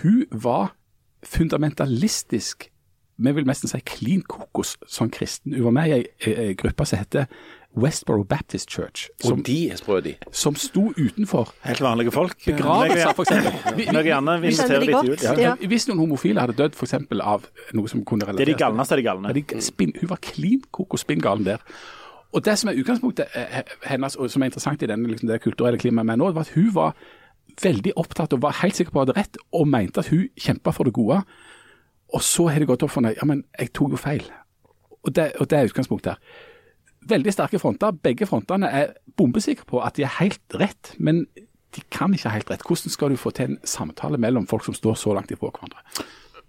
[0.02, 0.76] Hun var
[1.24, 2.68] fundamentalistisk
[3.22, 5.54] vi vil nesten si klin kokos som kristen.
[5.54, 7.28] Hun var med i ei gruppe som heter
[7.78, 10.16] Westboro Baptist Church, som, Og de er sprø, de.
[10.32, 12.36] som sto utenfor Helt vanlige folk.
[12.46, 13.30] begravelser, f.eks.
[13.78, 14.52] Vi Vi
[15.08, 15.18] jul.
[15.40, 15.56] Ja.
[15.56, 16.94] Hvis noen homofile hadde dødd f.eks.
[17.22, 19.34] av noe som kunne Det er de galneste av de galne.
[19.34, 21.64] De spin, Hun var klin kokos spinngalen der.
[22.34, 25.42] Og Det som er utgangspunktet eh, hennes, og som er interessant i denne, liksom, det
[25.42, 26.96] kulturelle klimaet med nå, var at hun var
[27.64, 30.28] veldig opptatt og var helt sikker på at hun hadde rett, og mente at hun
[30.40, 31.22] kjempa for det gode.
[32.14, 34.24] Og så har det gått opp for henne ja, men jeg tok jo feil.
[35.04, 36.50] Og det, og det er utgangspunktet her.
[37.10, 37.96] Veldig sterke fronter.
[38.04, 41.26] Begge frontene er bombesikre på at de er helt rett, men
[41.76, 42.66] de kan ikke ha helt rett.
[42.68, 45.82] Hvordan skal du få til en samtale mellom folk som står så langt ifra hverandre?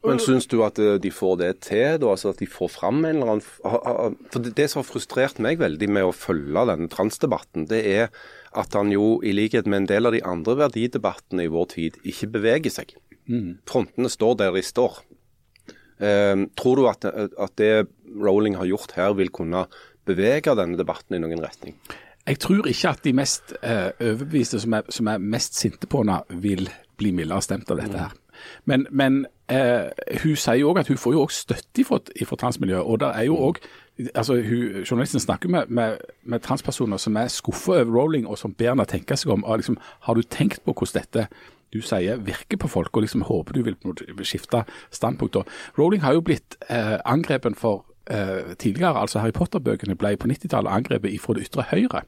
[0.03, 2.11] Men syns du at eh, de får det til, da?
[2.11, 5.89] Altså at de får fram en eller annen For det, som har frustrert meg veldig
[5.95, 8.09] med å følge denne transdebatten, det er
[8.59, 12.03] at han jo, i likhet med en del av de andre verdidebattene i vår tid,
[12.03, 12.97] ikke beveger seg.
[13.71, 14.99] Frontene står der de står.
[16.03, 19.69] Eh, tror du at, at det Rowling har gjort her, vil kunne
[20.09, 21.77] bevege denne debatten i noen retning?
[22.27, 26.05] Jeg tror ikke at de mest eh, overbeviste som er, som er mest sinte på
[26.05, 26.69] henne, vil
[27.01, 28.19] bli mildere stemt av dette her.
[28.65, 29.91] Men, men eh,
[30.23, 31.99] hun sier jo òg at hun får jo også støtte fra,
[32.39, 32.87] transmiljøet.
[32.87, 33.73] Og der er jo også,
[34.15, 38.55] altså hun, Journalisten snakker med, med, med transpersoner som er skuffa over Rowling, og som
[38.55, 39.45] ber henne tenke seg om.
[39.57, 41.27] liksom, Har du tenkt på hvordan dette
[41.73, 45.39] du sier virker på folk, og liksom håper du vil skifte standpunkt.
[45.79, 50.71] Rowling har jo blitt eh, angrepen for eh, tidligere, altså Harry Potter-bøkene ble på 90-tallet
[50.71, 52.03] angrepet fra det ytre høyre.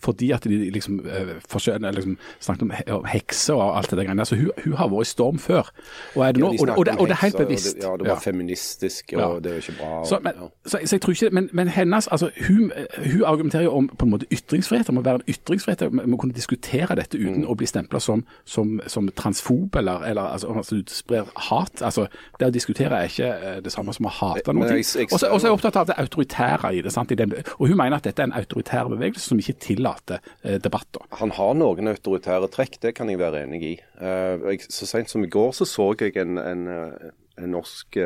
[0.00, 4.04] Fordi at de liksom, eh, liksom snakket om, he om hekser og alt det der
[4.08, 4.20] greiene.
[4.24, 5.68] Altså, hun, hun har vært i storm før.
[6.16, 7.76] Og, er det nå, Ja, de og, og, det, og det er helt bevisst.
[7.82, 9.28] Ja, det var feministisk, og Ja.
[9.40, 10.04] det er jo ikke bra.
[10.08, 10.48] Så, men, ja.
[10.66, 12.72] så, så jeg tror ikke, men, men hennes, altså, hun,
[13.12, 14.86] hun argumenterer jo om på en måte ytringsfrihet.
[14.86, 15.92] Det må være en ytringsfrihet.
[15.92, 20.54] Må kunne diskutere dette uten å bli stempla som, som, som transfob eller, eller altså,
[20.56, 21.82] altså, du sprer hat.
[21.82, 22.06] Altså,
[22.40, 24.72] det å diskutere er ikke eh, det samme som å hate noe.
[24.72, 26.92] jeg- Og så er jeg opptatt av det autoritære i det.
[26.94, 27.12] sant?
[27.14, 30.58] I den, og hun mener at dette er en autoritær bevegelse som ikke tillater eh,
[30.62, 31.06] debatter.
[31.22, 33.74] Han har noen autoritære trekk, det kan jeg være enig i.
[34.00, 37.10] Eh, så sent som i går så så jeg en, en, eh,
[37.40, 37.98] en norsk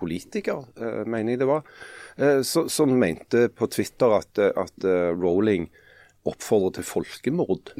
[0.00, 0.62] politiker,
[1.04, 1.66] mener jeg det var,
[2.48, 5.66] som mente på Twitter at, at Rowling
[6.24, 7.74] oppfordrer til folkemord.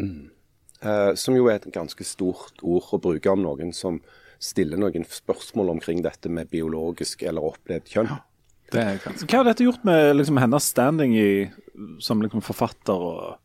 [0.81, 3.99] Eh, som jo er et ganske stort ord å bruke om noen som
[4.41, 8.15] stiller noen spørsmål omkring dette med biologisk eller opplevd kjønn.
[8.71, 9.27] Det er ganske...
[9.27, 11.31] Hva har dette gjort med liksom, hennes standing i,
[12.03, 13.07] som liksom, forfatter?
[13.11, 13.39] og...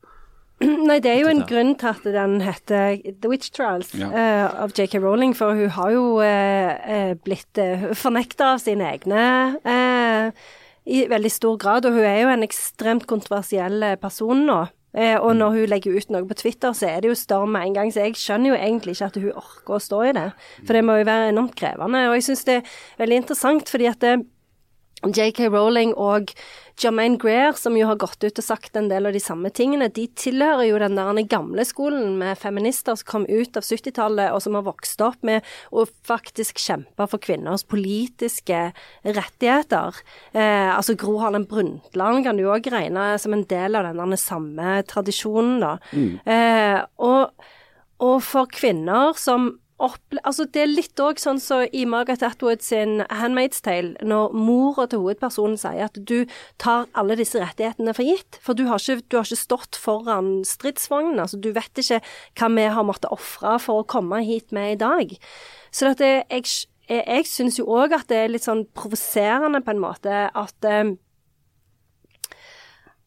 [0.88, 4.08] Nei, det er jo en grunn til at den heter The Witch Trials Ja.
[4.08, 8.88] uh, av JK Rowling, for hun har jo eh, eh, blitt uh, fornekta av sine
[8.94, 9.26] egne
[9.66, 10.48] uh,
[10.86, 14.64] i veldig stor grad, og hun er jo en ekstremt kontroversiell person nå.
[14.96, 17.74] Og når hun legger ut noe på Twitter, så er det jo storm med en
[17.76, 17.90] gang.
[17.92, 20.24] Så jeg skjønner jo egentlig ikke at hun orker å stå i det.
[20.62, 22.06] For det må jo være enormt krevende.
[22.08, 24.14] Og jeg syns det er veldig interessant, fordi at det,
[25.04, 26.32] JK Rowling og
[26.82, 29.88] Jermaine Greer, som jo har gått ut og sagt en del av de samme tingene,
[29.93, 34.43] de tilhører jo den der gamle skolen med feminister som kom ut av 70-tallet, og
[34.43, 38.70] som har vokst opp med å faktisk kjempe for kvinners politiske
[39.06, 40.02] rettigheter.
[40.36, 44.82] Eh, altså Gro Harlem Brundtland kan du òg regne som en del av den samme
[44.89, 45.76] tradisjonen, da.
[45.96, 46.12] Mm.
[46.28, 47.48] Eh, og,
[48.04, 52.24] og for kvinner som opple altså Det er litt òg sånn som så i Margaret
[52.24, 56.26] Atwood sin 'Handmaid's Tale', når mora til hovedpersonen sier at du
[56.58, 58.40] tar alle disse rettighetene for gitt.
[58.42, 61.20] For du har ikke, du har ikke stått foran stridsvognen.
[61.20, 62.02] Altså, du vet ikke
[62.40, 65.18] hva vi har måttet ofre for å komme hit med i dag.
[65.72, 66.46] Så det, jeg,
[66.90, 70.70] jeg, jeg syns jo òg at det er litt sånn provoserende, på en måte, at
[70.70, 70.96] eh,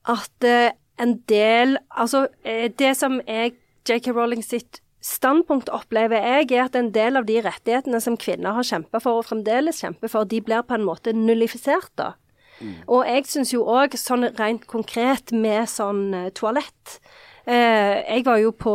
[0.09, 3.51] at eh, en del Altså, eh, det som er
[3.89, 4.13] J.K.
[4.13, 8.67] Rowling sitt standpunkt opplever jeg er at en del av de rettighetene som kvinner har
[8.67, 12.15] kjempa for, og fremdeles kjemper for, de blir på en måte nullifisert, da.
[12.59, 12.75] Mm.
[12.91, 16.97] Og jeg syns jo òg, sånn rent konkret med sånn uh, toalett
[17.47, 18.75] eh, Jeg var jo på,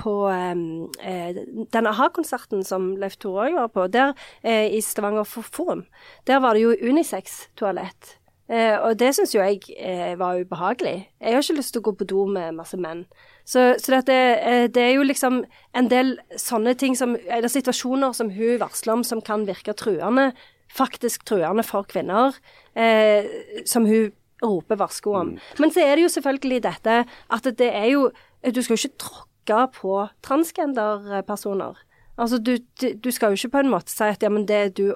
[0.00, 0.62] på um,
[1.04, 1.42] eh,
[1.76, 5.84] den a-ha-konserten som Leif Tore òg var på, der eh, i Stavanger Forum.
[6.26, 8.16] Der var det jo unisex-toalett.
[8.50, 10.96] Eh, og det syns jo jeg eh, var ubehagelig.
[11.20, 13.04] Jeg har ikke lyst til å gå på do med masse menn.
[13.44, 15.42] Så, så det, eh, det, er jo liksom
[15.74, 20.30] en del sånne ting som Eller situasjoner som hun varsler om som kan virke truende,
[20.70, 22.36] faktisk truende for kvinner,
[22.74, 23.26] eh,
[23.66, 24.12] som hun
[24.42, 25.34] roper varsko om.
[25.34, 25.40] Mm.
[25.58, 28.10] Men så er det jo selvfølgelig dette at det er jo
[28.40, 31.76] Du skal jo ikke tråkke på transgenderpersoner.
[32.20, 32.56] Altså, du,
[33.04, 34.94] du, skal jo ikke på en måte si at ja, men det du,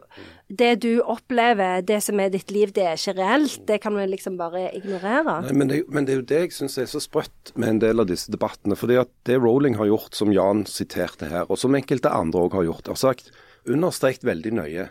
[0.59, 3.61] det du, opplever, det som er ditt liv, det er ikke reelt.
[3.69, 5.41] Det kan vi liksom bare ignorere.
[5.47, 7.83] Nei, men, det, men, det, er jo det jeg syns er så sprøtt med en
[7.85, 8.79] del av disse debattene.
[8.79, 12.59] fordi at det Rowling har gjort, som Jan siterte her, og som enkelte andre òg
[12.61, 13.33] har gjort, har sagt
[13.65, 14.89] understreket veldig nøye.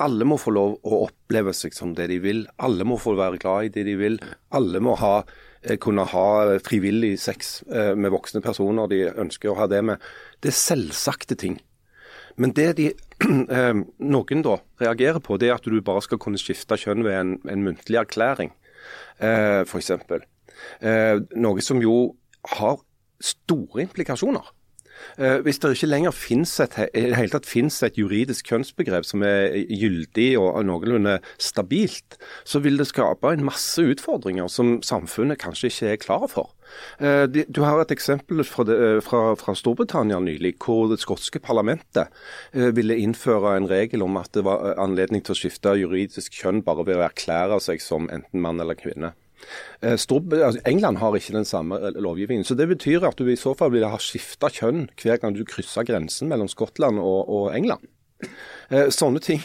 [0.00, 2.46] Alle må få lov å oppleve seg som det de vil.
[2.64, 4.20] Alle må få være glad i det de vil.
[4.56, 5.18] Alle må ha
[5.62, 10.00] Eh, kunne ha frivillig sex eh, med voksne personer de ønsker å ha det med.
[10.40, 11.58] Det er selvsagte ting.
[12.36, 12.90] Men det de,
[13.56, 17.16] eh, noen da reagerer på, det er at du bare skal kunne skifte kjønn ved
[17.16, 18.54] en, en muntlig erklæring,
[19.20, 19.90] f.eks.
[21.36, 21.96] Noe som jo
[22.56, 22.80] har
[23.20, 24.48] store implikasjoner.
[25.18, 29.56] Eh, hvis det ikke lenger finnes et, hele tatt finnes et juridisk kjønnsbegrep som er
[29.68, 35.92] gyldig og noenlunde stabilt, så vil det skape en masse utfordringer som samfunnet kanskje ikke
[35.94, 36.52] er klar for.
[36.98, 41.40] Eh, du har et eksempel fra, det, eh, fra, fra, Storbritannia nylig, hvor det skotske
[41.42, 42.12] parlamentet
[42.52, 46.86] ville innføre en regel om at det var anledning til å skifte juridisk kjønn bare
[46.86, 49.12] ved å erklære seg som enten mann eller kvinne.
[49.82, 52.44] Eh, altså, England har ikke den samme eh, lovgivningen.
[52.44, 55.44] så Det betyr at du i så fall ville ha skifta kjønn hver gang du
[55.44, 57.86] krysser grensen mellom Skottland og, og England.
[58.70, 59.40] Eh, sånne ting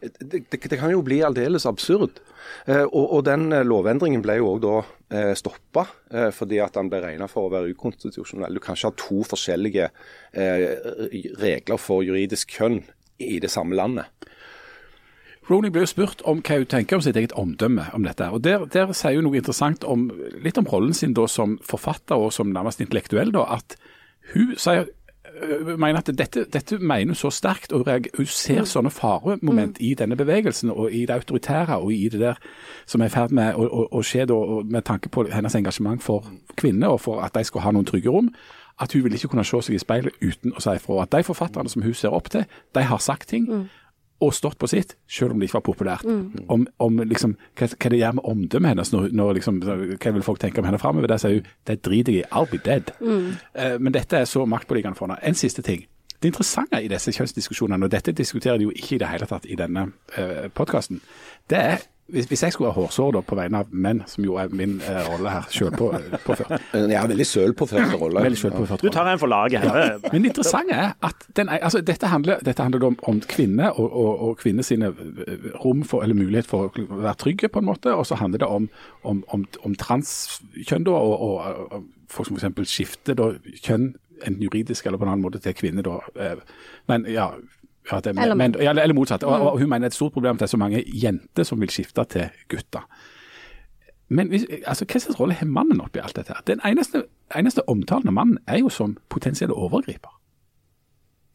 [0.00, 2.22] det, det, kan jo bli aldeles absurd.
[2.66, 4.76] Og, og Den lovendringen ble jo òg da
[5.12, 5.84] eh, stoppa
[6.34, 8.56] fordi at den ble regna for å være ukonstitusjonell.
[8.56, 9.90] Du kan ikke ha to forskjellige
[11.44, 12.80] regler for juridisk kjønn
[13.20, 14.08] i det samme landet.
[15.50, 18.28] Rowling ble jo spurt om hva hun tenker om sitt eget omdømme om dette.
[18.30, 20.06] og Der, der sier hun noe interessant om,
[20.44, 23.32] litt om rollen sin da som forfatter og som nærmest intellektuell.
[23.34, 23.74] da, At
[24.34, 24.86] hun sier
[25.76, 29.84] mener at dette, dette mener hun så sterkt, og hun ser sånne faremoment mm.
[29.86, 32.40] i denne bevegelsen og i det autoritære og i det der
[32.86, 36.02] som er i ferd med å, å, å skje da, med tanke på hennes engasjement
[36.02, 36.26] for
[36.60, 38.32] kvinner og for at de skal ha noen trygge rom
[38.80, 41.02] at hun vil ikke kunne se seg i speilet uten å si ifra.
[41.02, 43.44] At de forfatterne som hun ser opp til, de har sagt ting.
[43.44, 43.68] Mm
[44.20, 46.04] og stått på sitt, selv om det ikke var populært.
[46.04, 46.46] Mm.
[46.52, 50.26] Om, om liksom, hva, hva, det gjør med omdømmet hennes, når, når liksom, hva vil
[50.26, 51.08] folk tenke om henne framover.
[51.10, 52.92] Der sier hun det driter jeg i, I'll be dead.
[53.00, 53.30] Mm.
[53.56, 55.20] Uh, men dette er så maktpåliggende for henne.
[55.24, 55.86] En siste ting.
[56.20, 59.48] Det interessante i disse kjønnsdiskusjonene, og dette diskuterer de jo ikke i det hele tatt
[59.48, 59.86] i denne
[60.18, 61.00] uh, podkasten,
[61.48, 64.52] det er hvis, hvis, jeg skulle ha hårsår på vegne av menn, som jo er
[64.54, 66.54] min eh, rolle her, sjølpåført
[66.94, 68.24] Ja, veldig sølpåført rolle.
[68.26, 68.92] Veldig sølpåført rolle.
[68.92, 69.78] Du tar en for laget her.
[69.78, 69.98] Ja.
[70.12, 73.88] Men det interessante er at den, altså, dette, handler, dette handler om, om kvinner og,
[73.92, 77.70] og, og kvinner sine eh, rom for, eller mulighet for å være trygge, på en
[77.70, 77.94] måte.
[77.94, 78.68] Og så handler det om,
[79.02, 82.70] om, om, om transkjønn og, og, og folk som f.eks.
[82.70, 83.32] skifter da,
[83.62, 85.84] kjønn, enten juridisk eller på en annen måte, til kvinne.
[85.86, 86.00] Da.
[86.20, 86.36] Eh,
[86.90, 87.30] men ja,
[87.90, 89.24] ja, det, eller, men, ja, eller motsatt.
[89.24, 91.46] Og, og, hun mener det er et stort problem at det er så mange jenter
[91.46, 92.86] som vil skifte til gutter.
[94.10, 96.34] Men hvis, altså, hva slags rolle har mannen oppi alt dette?
[96.46, 97.04] Den eneste,
[97.36, 100.10] eneste omtalen av mannen er jo som potensiell overgriper.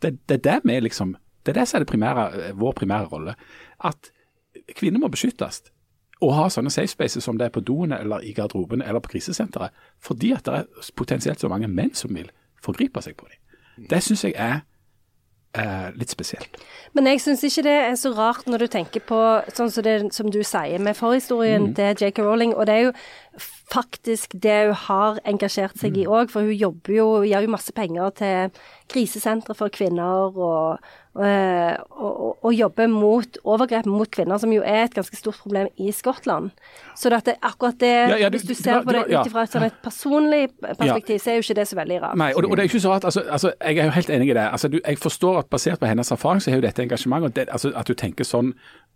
[0.02, 3.36] Det, det, er med, liksom, det er det som er primære, vår primære rolle.
[3.80, 4.12] At
[4.76, 5.64] kvinner må beskyttes.
[6.24, 9.16] Og ha sånne safe spaces som det er på doene eller i garderoben eller på
[9.16, 12.30] krisesenteret, fordi at det er potensielt så mange menn som vil
[12.64, 13.88] forgripe seg på dem.
[13.90, 14.64] Det syns jeg er
[15.58, 16.58] eh, litt spesielt.
[16.94, 19.20] Men jeg syns ikke det er så rart når du tenker på
[19.54, 21.76] sånn som, det, som du sier med forhistorien Mm.
[21.76, 22.20] til J.K.
[22.24, 22.92] Rowling, og det er jo
[23.72, 26.02] faktisk det hun har engasjert seg Mm.
[26.02, 28.52] i òg, for hun jobber jo, gir jo masse penger til
[28.88, 30.78] krisesentre for kvinner og,
[31.16, 31.26] og,
[31.98, 35.90] og, og jobber mot overgrep mot kvinner, som jo er et ganske stort problem i
[35.96, 36.52] Skottland.
[36.96, 39.22] Så det akkurat det, Ja, ja, du- hvis du ser på det ja.
[39.22, 42.18] ut ifra et sånn et personlig perspektiv, så er jo ikke det så veldig rart.
[42.18, 43.06] Nei, og det, og det er ikke så rart.
[43.06, 44.46] Altså, altså, jeg er jo helt enig i det.
[44.52, 47.72] Altså, du, jeg forstår at basert på hennes erfaring, så har jo dette engasjementet, altså,
[47.76, 48.54] at du tenker sånn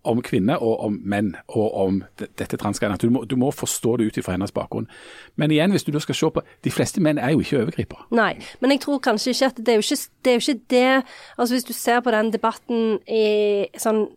[0.07, 2.97] om kvinner og om menn og om dette transgreiene.
[3.01, 4.87] Du, du må forstå det ut ifra hennes bakgrunn.
[5.35, 8.07] Men igjen, hvis du da skal se på De fleste menn er jo ikke overgripere.
[8.15, 8.31] Nei,
[8.63, 10.87] men jeg tror kanskje ikke at det er jo ikke det, jo ikke det
[11.37, 14.07] Altså hvis du ser på den debatten i sånn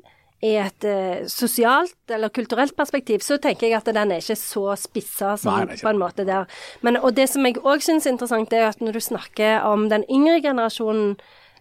[0.43, 4.73] i et eh, sosialt eller kulturelt perspektiv, så tenker jeg at den er ikke så
[4.81, 6.51] spissa som Nei, på en måte der.
[6.83, 9.63] Men, og det som jeg òg syns er interessant, det er at når du snakker
[9.69, 11.15] om den yngre generasjonen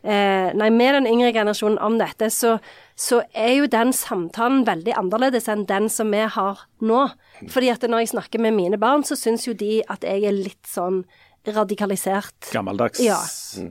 [0.03, 2.57] eh, Nei, med den yngre generasjonen om dette, så,
[2.95, 7.01] så er jo den samtalen veldig annerledes enn den som vi har nå.
[7.49, 10.37] Fordi at når jeg snakker med mine barn, så syns jo de at jeg er
[10.37, 11.03] litt sånn
[11.47, 12.51] radikalisert.
[12.53, 13.01] Gammeldags.
[13.01, 13.17] Ja.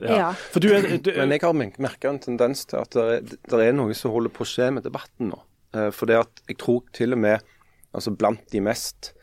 [0.03, 0.33] Ja.
[0.51, 3.77] For du er du, Men jeg har merka en tendens til at det er, er
[3.77, 5.39] noe som holder på å skje med debatten nå.
[5.75, 7.47] Eh, For det at jeg tror til og med
[7.95, 9.13] altså blant de mest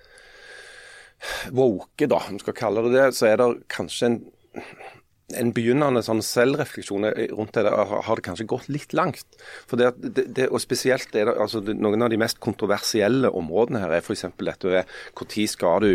[1.50, 4.18] woke, da, om vi skal kalle det det, så er det kanskje en
[5.36, 7.04] en begynnende sånn selvrefleksjon
[7.34, 9.26] rundt det, har det kanskje gått litt langt.
[9.68, 14.04] For det, det, og Spesielt det, altså noen av de mest kontroversielle områdene her er
[14.04, 14.24] f.eks.
[14.38, 15.92] dette med når skal du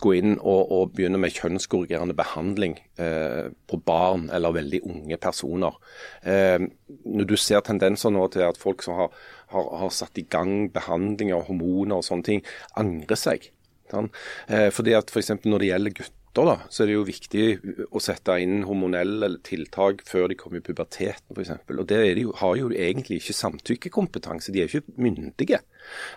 [0.00, 5.76] gå inn og, og begynne med kjønnskorrigerende behandling eh, på barn eller veldig unge personer.
[6.24, 6.64] Eh,
[7.04, 9.12] når du ser tendenser nå til at folk som har,
[9.52, 12.42] har, har satt i gang behandling av hormoner og sånne ting,
[12.80, 13.50] angrer seg.
[13.92, 14.08] Sånn.
[14.48, 15.34] Eh, fordi at F.eks.
[15.44, 17.44] når det gjelder gutter, da, så er det jo viktig
[17.92, 21.52] å sette inn hormonelle tiltak før de kommer i puberteten f.eks.
[21.74, 25.60] Og det de jo, har jo egentlig ikke samtykkekompetanse, de er ikke myndige.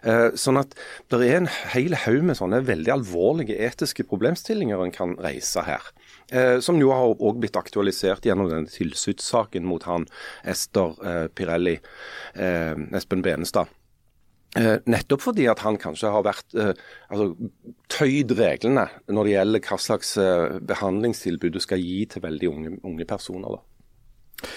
[0.07, 0.75] Eh, sånn at
[1.11, 5.91] det er en hel haug med sånne veldig alvorlige etiske problemstillinger en kan reise her.
[6.31, 10.07] Eh, som jo har også blitt aktualisert gjennom denne tilsynssaken mot han
[10.47, 11.75] Ester eh, Pirelli,
[12.33, 13.67] eh, Espen Benestad.
[14.55, 16.71] Eh, nettopp fordi at han kanskje har vært eh,
[17.11, 17.25] altså,
[17.91, 22.71] tøyd reglene når det gjelder hva slags eh, behandlingstilbud du skal gi til veldig unge,
[22.87, 23.57] unge personer.
[23.57, 24.47] da.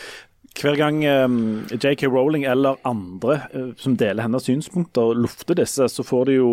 [0.61, 1.26] hver gang eh,
[1.74, 6.53] JK Rowling eller andre eh, som deler hennes synspunkter, lufter disse, så får de jo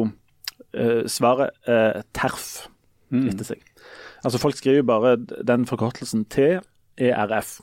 [0.74, 2.50] eh, svaret eh, TERF
[3.16, 3.62] etter seg.
[4.26, 7.60] Altså Folk skriver jo bare den forkortelsen TERF,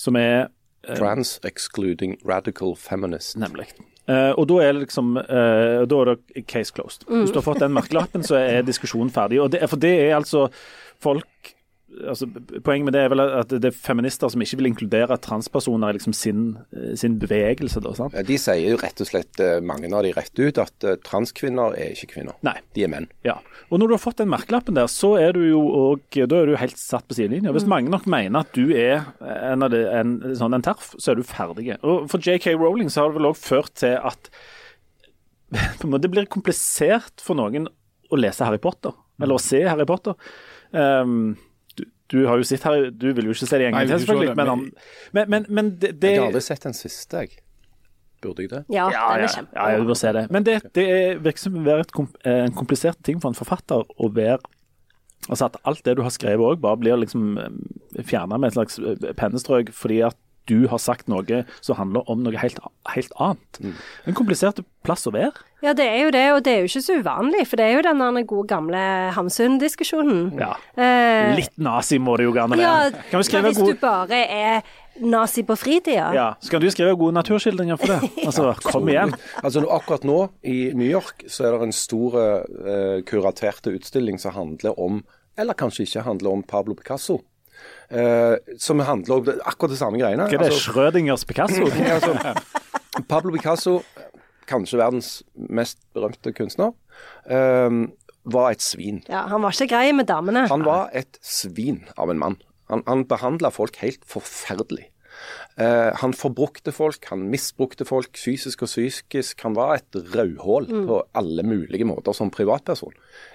[0.00, 0.48] som er
[0.96, 3.36] Trans Excluding Radical Feminist.
[3.36, 3.68] Nemlig.
[4.08, 7.04] Eh, og da er liksom uh, Da er det case closed.
[7.08, 9.40] Hvis du har fått den merkelappen, så er diskusjonen ferdig.
[9.42, 10.48] Og det, for det er altså
[11.00, 11.54] folk
[12.08, 12.26] altså,
[12.64, 15.96] Poenget med det er vel at det er feminister som ikke vil inkludere transpersoner i
[15.98, 16.42] liksom sin,
[16.76, 17.82] eh, sin bevegelse.
[17.84, 18.16] Da, sant?
[18.26, 21.76] De sier jo rett og slett, eh, mange av de rett ut, at eh, transkvinner
[21.78, 22.38] er ikke kvinner.
[22.46, 22.56] Nei.
[22.76, 23.08] De er menn.
[23.26, 23.38] Ja.
[23.70, 26.50] Og når du har fått den merkelappen der, så er du jo og, da er
[26.50, 27.54] du helt satt på sidelinja.
[27.54, 31.12] Hvis mange nok mener at du er en, av de, en, sånn en terf, så
[31.12, 31.72] er du ferdig.
[31.80, 34.32] Og for JK Rowling så har det vel òg ført til at
[35.80, 37.66] på en måte det blir komplisert for noen
[38.10, 40.16] å lese Harry Potter, eller å se Harry Potter.
[40.70, 41.34] Um,
[42.10, 44.00] du, du har jo sett Harry, du vil jo ikke se det en gang til,
[44.02, 44.72] selvfølgelig, men, men- han-
[45.12, 47.38] men, men, men det, det Jeg har aldri sett den siste, jeg.
[48.20, 48.64] Burde jeg det?
[48.68, 49.54] Ja, ja, den er kjempe...
[49.56, 50.24] ja, jeg vil se det.
[50.30, 53.32] Men det, det er- virker som å være et, kom- eh, en komplisert ting for
[53.32, 54.38] en forfatter å være
[55.28, 57.34] Altså at alt det du har skrevet òg, bare blir liksom
[58.08, 60.16] fjerna med et slags eh, pennestrøk fordi at
[60.50, 62.58] du har sagt noe som handler om noe helt,
[62.90, 63.62] helt annet.
[64.08, 65.46] En komplisert plass å være.
[65.60, 67.74] Ja, det er jo det, og det er jo ikke så uvanlig, for det er
[67.76, 68.80] jo den gode gamle
[69.16, 70.30] Hamsun-diskusjonen.
[70.40, 70.54] Ja.
[70.74, 73.02] Eh, Litt nazi må det jo gjerne ja, være.
[73.10, 73.74] Kan vi skrive hvis god...
[73.74, 74.70] du bare er
[75.00, 78.10] nazi på fritida ja, Så kan du skrive gode naturskildringer for det?
[78.26, 79.14] Altså, kom igjen.
[79.42, 84.20] Altså nå- Akkurat nå i New York så er det en stor eh, kuraterte utstilling
[84.20, 85.02] som handler om,
[85.40, 87.20] eller kanskje ikke handler om, Pablo Picasso.
[87.90, 90.28] Eh, som handler om akkurat det samme greiene.
[90.28, 90.52] Hva er det?
[90.52, 91.66] Altså, Schrødingers Picasso?
[91.96, 93.80] Altså, Pablo Picasso,
[94.50, 96.70] kanskje verdens mest berømte kunstner,
[97.26, 97.80] eh,
[98.30, 99.02] var et svin.
[99.08, 100.46] Ja, han var ikke grei med damene.
[100.52, 102.38] Han var et svin av en mann.
[102.70, 104.90] Han, han behandla folk helt forferdelig.
[105.60, 109.42] Uh, han forbrukte folk, han misbrukte folk fysisk og psykisk.
[109.44, 112.94] Han var et rødhål på alle mulige måter som privatperson.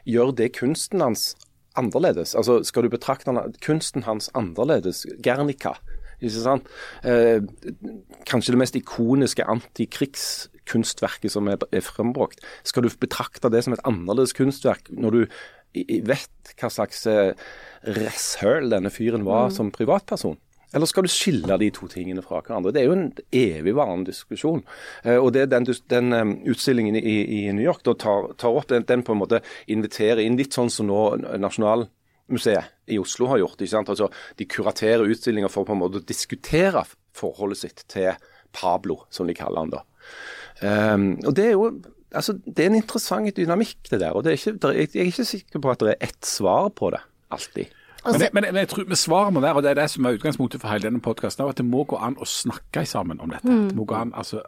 [0.10, 1.34] Gjør det kunsten hans
[1.80, 2.36] annerledes?
[2.36, 5.06] Altså, Skal du betrakte kunsten hans annerledes?
[5.24, 5.76] Guernica.
[6.22, 6.70] Ikke sant?
[7.04, 7.42] Eh,
[8.28, 12.40] kanskje det mest ikoniske antikrigskunstverket som er, er frembrakt.
[12.64, 15.22] Skal du betrakte det som et annerledes kunstverk når du
[16.08, 17.36] vet hva slags eh,
[17.98, 20.40] rasshøl denne fyren var som privatperson?
[20.76, 22.74] Eller skal du skille de to tingene fra hverandre?
[22.76, 24.64] Det er jo en evigvarende diskusjon.
[25.06, 28.68] Eh, og det den, den um, utstillingen i, i, New York da tar, tar opp,
[28.72, 31.02] den, den, på en måte inviterer inn litt sånn som nå
[31.40, 33.62] Nasjonalmuseet i Oslo har gjort.
[33.62, 33.92] ikke sant?
[33.94, 36.84] Altså, De kuraterer utstillinger for på en måte å diskutere
[37.16, 38.12] forholdet sitt til
[38.56, 39.86] Pablo, som de kaller han da.
[40.60, 41.70] Um, og det er jo
[42.16, 44.12] altså, det er en interessant dynamikk, det der.
[44.12, 46.92] og det er ikke, Jeg er ikke sikker på at det er ett svar på
[46.92, 47.02] det,
[47.32, 47.72] alltid.
[48.06, 50.62] Men, men, men, jeg tror svaret må være, og det er det som er utgangspunktet
[50.62, 53.50] for hele denne podkasten, at det må gå an å snakke sammen om dette.
[53.50, 53.72] Mm.
[53.72, 54.44] Det må gå an altså,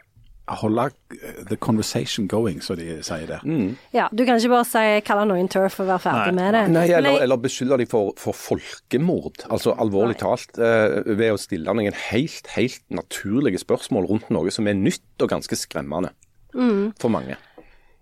[0.48, 3.42] holde eh, the conversation going, som de sier der.
[3.44, 3.76] Mm.
[3.94, 6.42] Ja, Du kan ikke bare si, kalle noen turf og være ferdig Nei.
[6.42, 6.62] med det.
[6.74, 10.22] Nei, Eller, eller beskylde dem for, for, folkemord, altså alvorlig Nei.
[10.22, 15.24] talt, uh, ved å stille noen helt, helt naturlige spørsmål rundt noe som er nytt
[15.24, 16.14] og ganske skremmende
[16.54, 16.96] mm.
[17.00, 17.36] for mange.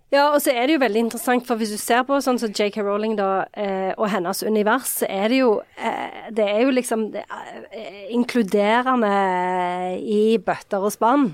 [0.07, 2.53] Ja, og så er det jo veldig interessant, for hvis du ser på sånn som
[2.55, 6.71] JK Rowling da, eh, og hennes univers, så er det jo eh, Det er jo
[6.71, 7.25] liksom det,
[7.75, 9.11] eh, inkluderende
[9.99, 11.33] i bøtter og spann.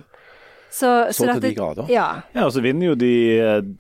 [0.74, 1.90] Så, så, så til de grader.
[1.94, 2.06] Ja.
[2.34, 3.12] ja, og så vinner jo de,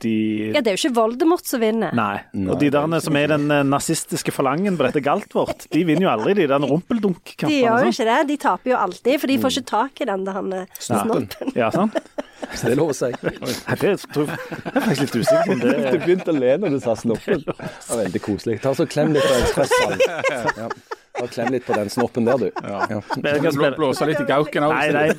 [0.03, 0.15] de,
[0.53, 1.89] Ja, det er jo ikke Voldemort som vinner.
[1.97, 2.19] Nei.
[2.45, 6.11] Og de der som er den eh, nazistiske falangen på dette Galtvort, de vinner jo
[6.13, 7.49] aldri de der rumpeldunk-kampene.
[7.49, 8.19] De gjør jo ikke det.
[8.29, 11.55] De taper jo alltid, for de får ikke tak i den der snoppen.
[11.57, 11.97] Ja, sant?
[12.53, 13.09] Så det er lov å si.
[13.23, 16.57] Nei, det tror jeg er faktisk litt usikker på om det Du begynte å le
[16.59, 17.43] når du sa snoppen.
[17.47, 18.59] Det var veldig koselig.
[18.63, 20.03] Ta så Klem litt av espressoen.
[20.03, 20.67] Ja.
[21.13, 22.51] Ta Klem litt på den snoppen der, du.
[22.63, 22.87] Ja.
[22.89, 23.01] Ja.
[23.43, 24.73] Kan blåse litt i gauken òg.
[24.73, 25.13] Nei, nei.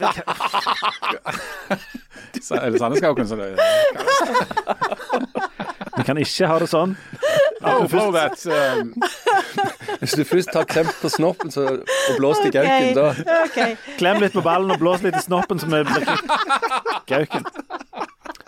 [2.61, 3.57] Eller Sandnesgauken, så det
[5.97, 6.97] Vi kan ikke ha det sånn.
[7.65, 8.95] Oh, blow that, um...
[10.01, 13.15] Hvis du først tar klem på snoppen så, og blåser i gauken, da
[13.47, 13.77] okay.
[13.97, 16.05] Klem litt på ballen og blås litt i snoppen, så vi blir
[17.09, 17.45] gauken.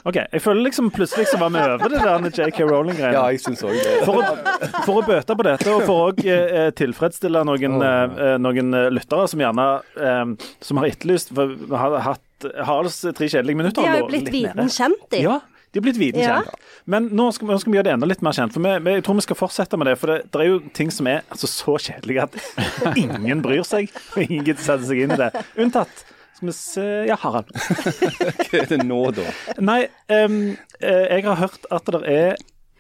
[0.06, 0.18] OK.
[0.20, 3.16] Jeg føler liksom plutselig så var vi over det der JK Rowling-greiene.
[3.16, 3.96] Ja, jeg synes også det.
[4.06, 8.78] For å, for å bøte på dette, og for å eh, tilfredsstille noen, eh, noen
[8.78, 9.66] eh, lyttere som gjerne
[9.98, 10.22] eh,
[10.62, 13.82] som har etterlyst for Vi har hatt Haralds tre kjedelige minutter.
[13.82, 15.24] De har jo blitt viten kjent, de.
[15.26, 15.40] Ja,
[15.74, 16.40] de er blitt viten ja.
[16.44, 16.66] kjent.
[16.86, 18.54] Men nå skal, nå skal, vi gjøre det enda litt mer kjent.
[18.54, 19.98] For vi, jeg tror vi skal fortsette med det.
[19.98, 22.38] For det, det er jo ting som er altså, så kjedelige at
[23.02, 23.90] ingen bryr seg.
[24.14, 25.32] Og ingen setter seg inn i det.
[25.58, 27.48] Unntatt skal vi se Ja, Harald.
[28.46, 29.24] Hva er det nå, da?
[29.64, 32.36] Nei, um, jeg har hørt at det er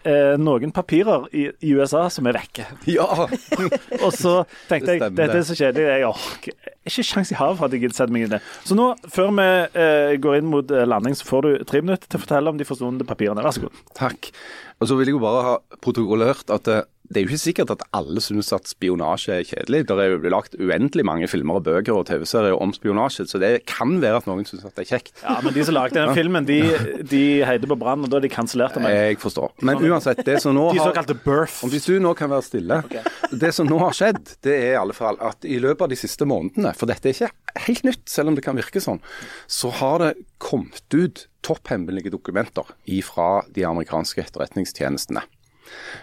[0.06, 2.66] uh, noen papirer i, i, USA som er vekke.
[2.90, 3.26] Ja!
[4.04, 4.38] og så
[4.70, 7.82] tenkte jeg dette er så kjedelig, jeg orker ikke sjans i havet for at jeg
[7.82, 8.42] gidder sette meg inn i det.
[8.68, 9.48] Så nå, før vi
[9.78, 12.68] uh, går inn mot landing, så får du tre minutter til å fortelle om de
[12.68, 13.44] forsvunne papirene.
[13.46, 13.82] Vær så god.
[13.98, 14.30] Takk.
[14.76, 16.68] Og så vil jeg jo bare ha protokollert at
[17.08, 19.84] det er jo ikke sikkert at alle syns at spionasje er kjedelig.
[19.88, 23.50] Det er jo lagt uendelig mange filmer og bøker og TV-serier om spionasje, så det
[23.70, 25.12] kan være at noen syns at det er kjekt.
[25.22, 26.58] Ja, Men de som lagde den filmen, de,
[27.06, 28.96] de heide på brann, og da er de kansellert av meg.
[28.96, 29.54] Jeg forstår.
[29.66, 31.60] Men uansett, det som nå har De såkalte birth.
[31.66, 32.80] Om hvis du nå kan være stille.
[32.88, 33.04] Okay.
[33.30, 36.00] Det som nå har skjedd, det er i alle fall at i løpet av de
[36.00, 39.00] siste månedene, for dette er ikke helt nytt, selv om det kan virke sånn,
[39.46, 42.74] så har det kommet ut topphemmelige dokumenter
[43.06, 45.22] fra de amerikanske etterretningstjenestene.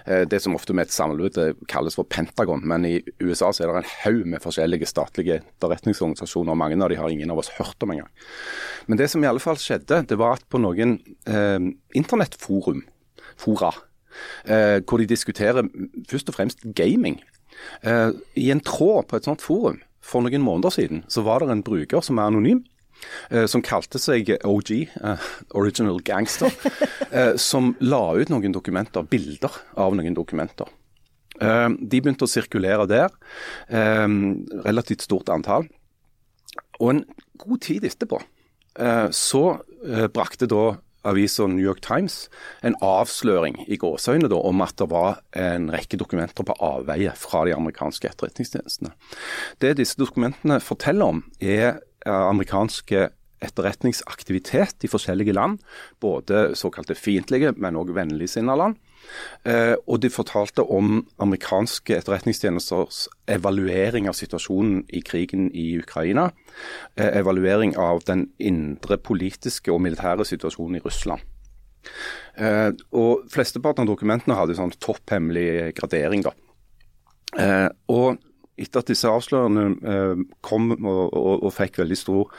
[0.05, 1.38] Eh, det som ofte med et sammenbrudd
[1.72, 6.57] kalles for Pentagon, men i USA så er det en haug med forskjellige statlige etterretningsorganisasjoner.
[6.59, 8.11] Mange av de har ingen av oss hørt om engang.
[8.88, 10.97] Men det som i alle fall skjedde, det var at på noen
[11.30, 12.84] eh, internettforum,
[13.39, 13.72] fora,
[14.45, 15.68] eh, hvor de diskuterer
[16.09, 17.22] først og fremst gaming,
[17.82, 21.51] eh, i en tråd på et sånt forum for noen måneder siden, så var det
[21.53, 22.64] en bruker som er anonym,
[23.49, 25.27] som kalte seg OG, eh,
[25.59, 26.53] Original Gangster,
[27.11, 30.71] uh, som la ut noen dokumenter, bilder av noen dokumenter.
[31.33, 33.09] De begynte å sirkulere der,
[34.63, 35.65] relativt stort antall.
[36.77, 36.99] Og en
[37.41, 38.19] god tid etterpå
[39.17, 39.41] så
[40.13, 42.27] brakte da avisa New York Times
[42.61, 47.55] en avsløring i gåseøyne om at det var en rekke dokumenter på avveie fra de
[47.55, 48.93] amerikanske etterretningstjenestene.
[49.59, 53.09] Det disse dokumentene forteller om, er amerikanske
[53.43, 55.59] etterretningsaktivitet i forskjellige land.
[55.99, 58.79] Både såkalte fiendtlige, men òg vennligsinnede land.
[59.43, 66.29] Eh, og de fortalte om amerikanske etterretningstjenesters evaluering av situasjonen i krigen i Ukraina.
[66.95, 71.21] Eh, evaluering av den indre politiske og militære situasjonen i Russland.
[72.39, 76.23] Eh, og Flesteparten av dokumentene hadde sånn topphemmelig gradering.
[76.23, 76.31] da.
[77.37, 78.17] Eh, og
[78.59, 82.29] etter at disse avsløringene eh, kom og, og, og, fikk veldig stor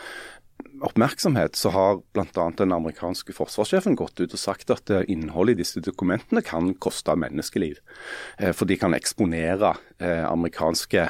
[0.85, 2.45] oppmerksomhet, så har bl.a.
[2.59, 7.17] den amerikanske forsvarssjefen gått ut og sagt at eh, innholdet i disse dokumentene kan koste
[7.19, 7.81] menneskeliv.
[8.39, 11.09] Eh, for de kan eksponere amerikanske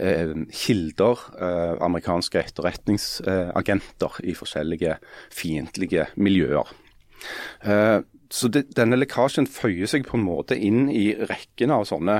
[0.00, 1.22] kilder,
[1.84, 4.94] amerikanske etterretningsagenter i forskjellige
[5.28, 6.70] fiendtlige miljøer.
[8.32, 12.16] Så denne lekkasjen føyer seg på en måte inn i rekken av sånne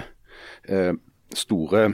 [1.33, 1.87] store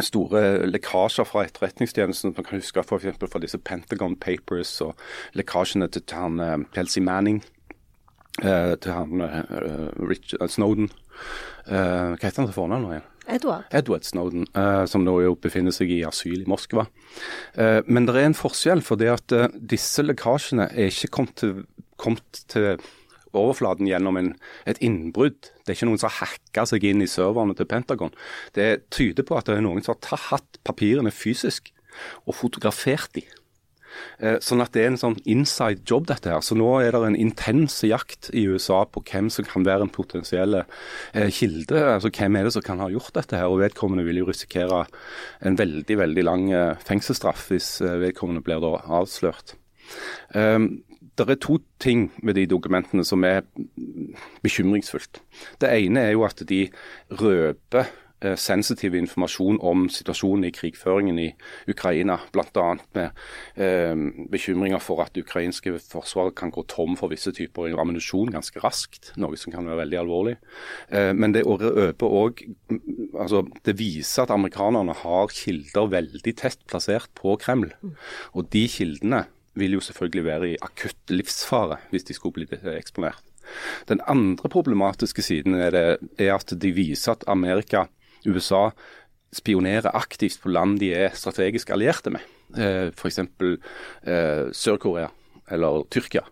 [0.00, 2.34] store lekkasjer fra etterretningstjenesten.
[2.36, 3.18] Man kan huske f.eks.
[3.20, 4.96] fra disse Pentagon Papers og
[5.36, 7.42] lekkasjene til, han uh, Kelsey Manning.
[8.40, 10.88] Uh, til han uh, Richard Snowden.
[11.66, 13.08] hva heter han til fornavn nå igjen?
[13.30, 13.66] Edward.
[13.70, 14.48] Edward Snowden,
[14.90, 16.88] som nå jo befinner seg i asyl i Moskva.
[17.86, 21.60] men det er en forskjell, for det at disse lekkasjene er ikke kommet til,
[22.02, 22.82] kommet til
[23.38, 24.32] overflaten gjennom en,
[24.68, 25.50] et innbrudd.
[25.62, 28.14] Det er ikke noen som har hacka seg inn i serverne til Pentagon.
[28.56, 31.72] Det tyder på at det er noen som har hatt papirene fysisk
[32.26, 33.24] og fotografert de.
[34.22, 36.40] Eh, sånn at det er en sånn inside job, dette her.
[36.44, 39.92] Så nå er det en intens jakt i USA på hvem som kan være en
[39.92, 41.80] potensiell eh, kilde.
[41.96, 43.50] Altså hvem er det som kan ha gjort dette her.
[43.52, 44.84] Og vedkommende vil jo risikere
[45.44, 49.56] en veldig, veldig lang eh, fengselsstraff hvis eh, vedkommende blir da avslørt.
[50.32, 50.84] Um,
[51.18, 53.42] det er to ting med de dokumentene som er
[54.42, 55.20] bekymringsfullt.
[55.60, 56.62] Det ene er jo at de
[57.20, 57.90] røper
[58.22, 61.26] eh, sensitiv informasjon om situasjonen i krigføringen i
[61.68, 62.16] Ukraina.
[62.32, 62.64] Bl.a.
[62.96, 63.10] med
[63.60, 63.92] eh,
[64.32, 69.36] bekymringer for at ukrainske forsvaret kan gå tom for visse typer ammunisjon ganske raskt, noe
[69.36, 70.38] som kan være veldig alvorlig.
[70.88, 72.40] Eh, men det røper òg
[73.20, 77.68] altså, Det viser at amerikanerne har kilder veldig tett plassert på Kreml.
[78.32, 79.26] Og de kildene
[79.58, 83.22] vil jo selvfølgelig være i akutt livsfare hvis de skulle bli eksponert.
[83.88, 85.84] Den andre problematiske siden er, det,
[86.18, 87.86] er at de viser at Amerika,
[88.26, 88.70] USA,
[89.32, 92.22] spionerer aktivt på land de er strategisk allierte med.
[92.56, 93.18] Eh, F.eks.
[93.18, 95.08] Eh, Sør-Korea
[95.50, 96.24] eller Tyrkia.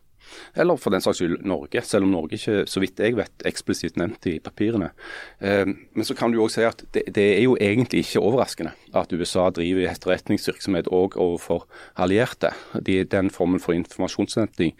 [0.54, 3.98] Eller for den saks skyld Norge, selv om Norge ikke så vidt jeg vet eksplisitt
[4.00, 4.92] nevnt i papirene.
[5.38, 8.74] Eh, men så kan du òg si at det, det, er jo egentlig ikke overraskende
[8.96, 11.66] at USA driver etterretningsvirksomhet òg overfor
[12.00, 12.52] allierte.
[12.74, 14.76] De, den formen for informasjonsinnhenting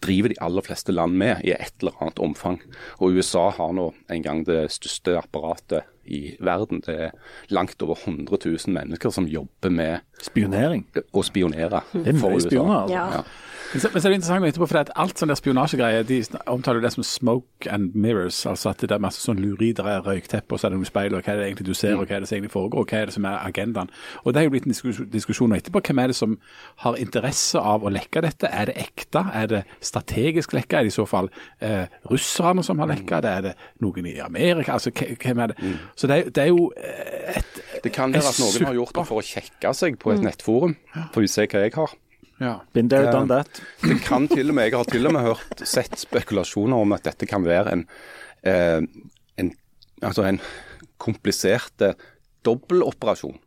[0.00, 2.60] driver de aller fleste land med i et eller annet omfang.
[3.00, 6.82] Og USA har nå en gang det største apparatet i verden.
[6.86, 7.10] Det er
[7.48, 10.84] langt over 100 000 mennesker som jobber med Spionering?
[11.12, 11.80] Å spionere.
[11.92, 12.94] Det er mye spioner, altså.
[12.96, 13.06] Ja.
[13.20, 13.22] Ja.
[13.70, 16.16] Men så, men så er det interessant etterpå, for at alt sånn der spionasjegreier de
[16.50, 18.40] omtaler det som smoke and mirrors.
[18.50, 20.88] altså At det er masse sånn lureri, der er røykteppe, og så er det noen
[20.88, 22.82] speil, og hva er det egentlig du ser, og hva er det som egentlig foregår,
[22.82, 23.92] og hva er det som er agendaen.
[24.24, 25.84] Og Det er jo blitt en diskusjon, diskusjon etterpå.
[25.86, 26.34] Hvem er det som
[26.82, 28.50] har interesse av å lekke dette?
[28.50, 29.22] Er det ekte?
[29.38, 30.80] Er det strategisk lekka?
[30.80, 31.30] Er det i så fall
[31.62, 33.36] eh, russerne som har lekka det?
[33.36, 33.54] Er det
[33.86, 34.74] noen i Amerika?
[34.80, 35.70] Altså, hvem er det?
[35.96, 38.94] Så det er, det er jo eh, et Det kan være at noen har gjort
[38.98, 40.74] det for å kjekke seg på et nettforum,
[41.14, 41.94] for å se hva jeg har.
[42.40, 42.54] ja.
[42.72, 43.60] Been there, done that.
[43.82, 47.04] Det kan til og med, Jeg har til og med hørt sett spekulasjoner om at
[47.08, 47.86] dette kan være en,
[48.44, 48.80] eh,
[49.40, 49.52] en,
[50.02, 50.40] altså en
[51.00, 51.94] komplisert eh,
[52.44, 53.38] dobbeltoperasjon.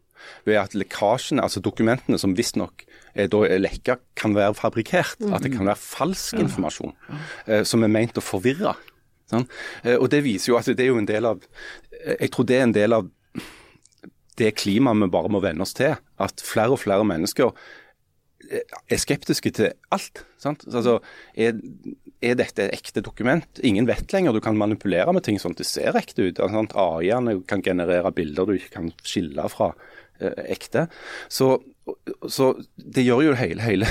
[0.48, 5.20] Ved at lekkasjene, altså dokumentene som visstnok er, da lekka, kan være fabrikkert.
[5.34, 6.94] At det kan være falsk informasjon
[7.48, 8.74] eh, som er ment å forvirre.
[9.32, 9.48] Sånn?
[9.84, 11.44] Eh, og det viser jo at det er jo en del av
[12.04, 13.08] Jeg tror det er en del av
[14.40, 15.94] det klimaet vi bare må venne oss til.
[16.22, 17.54] At flere og flere mennesker
[18.52, 20.24] er skeptiske til alt.
[20.46, 20.98] Altså,
[21.36, 21.58] er,
[22.24, 23.62] er dette et ekte dokument?
[23.64, 24.36] Ingen vet lenger.
[24.36, 26.42] Du kan manipulere med ting sånn at det ser ekte ut.
[26.52, 26.76] Sant?
[26.76, 29.72] AI-ene kan generere bilder du ikke kan skille fra
[30.20, 30.88] eh, ekte.
[31.32, 31.56] Så,
[32.28, 33.90] så, det gjør jo hele, hele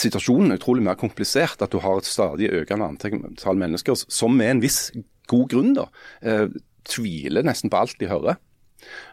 [0.00, 1.62] situasjonen utrolig mer komplisert.
[1.62, 4.80] At du har et stadig økende antall mennesker som med en viss
[5.30, 5.88] god grunn da,
[6.22, 6.48] eh,
[6.88, 8.40] tviler nesten på alt de hører.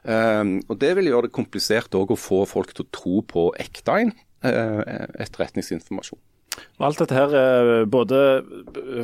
[0.08, 3.98] Um, og Det vil gjøre det komplisert å få folk til å tro på ekte
[4.08, 4.82] uh,
[5.20, 6.22] etterretningsinformasjon.
[6.78, 8.20] Og alt dette her, eh, både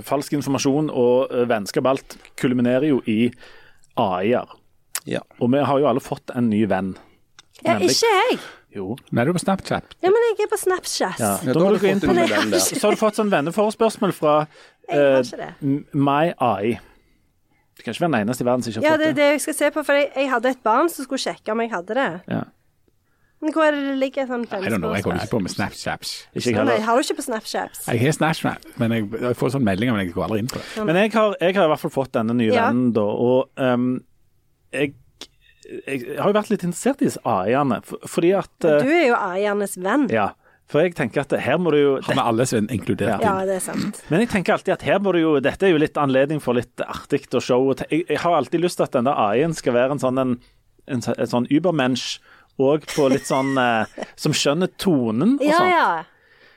[0.05, 3.31] falsk informasjon og eh, vennskap, alt kulminerer jo i
[3.99, 4.55] AI-er.
[5.09, 5.21] Ja.
[5.39, 6.95] Og vi har jo alle fått en ny venn.
[7.63, 8.39] Ja, ikke jeg.
[8.75, 8.95] Jo.
[9.13, 9.95] Nei, du er på Snapchat.
[10.01, 11.19] Ja, men jeg er på Snapchat.
[11.21, 11.33] Ja.
[11.43, 12.59] Ja, Da da må har du du gå inn på den der.
[12.65, 15.51] Så har du fått sånn venneforespørsmål fra uh, har eh, det.
[15.93, 16.79] My AI.
[17.77, 19.13] Du kan ikke være den eneste i verden som ikke Ja, fått det Ja, det
[19.13, 21.53] er det jeg skal se på, for jeg, jeg hadde et barn som skulle sjekke
[21.55, 22.09] om jeg hadde det.
[22.33, 22.41] Ja.
[23.43, 25.51] Men hvor er det det ligger sånn I don't know, jeg holder ikke på med
[25.51, 26.11] Snapchaps.
[26.39, 27.79] Jeg Nei, har du ikke på Snapchat?
[27.89, 30.61] Jeg har Snapchat, men jeg, jeg får sånn meldinger, men jeg går aldri inn på
[30.61, 30.85] det.
[30.87, 32.69] Men jeg har, jeg har i hvert fall fått denne nye Ja.
[32.69, 33.03] vennen, da.
[33.03, 33.89] Og um,
[34.71, 34.93] jeg,
[35.65, 39.07] jeg har jo vært litt interessert i disse AI-ene, for, fordi at Du eh, er
[39.11, 40.07] jo eiernes venn.
[40.13, 40.31] Ja.
[40.71, 43.21] For jeg tenker at her må du jo Har vi alle som er inkludert?
[43.21, 43.99] Ja, det er sant.
[44.09, 46.55] Men jeg tenker alltid at her må du jo Dette er jo litt anledning for
[46.57, 47.67] litt artig og show.
[47.91, 50.31] Jeg, jeg har alltid lyst til at denne AI-en skal være en sånn en,
[50.87, 52.15] en, en sånn übermensch
[52.63, 53.91] og på litt sånn eh,
[54.23, 55.71] Som skjønner tonen og Ja, sånn.
[55.75, 55.85] ja.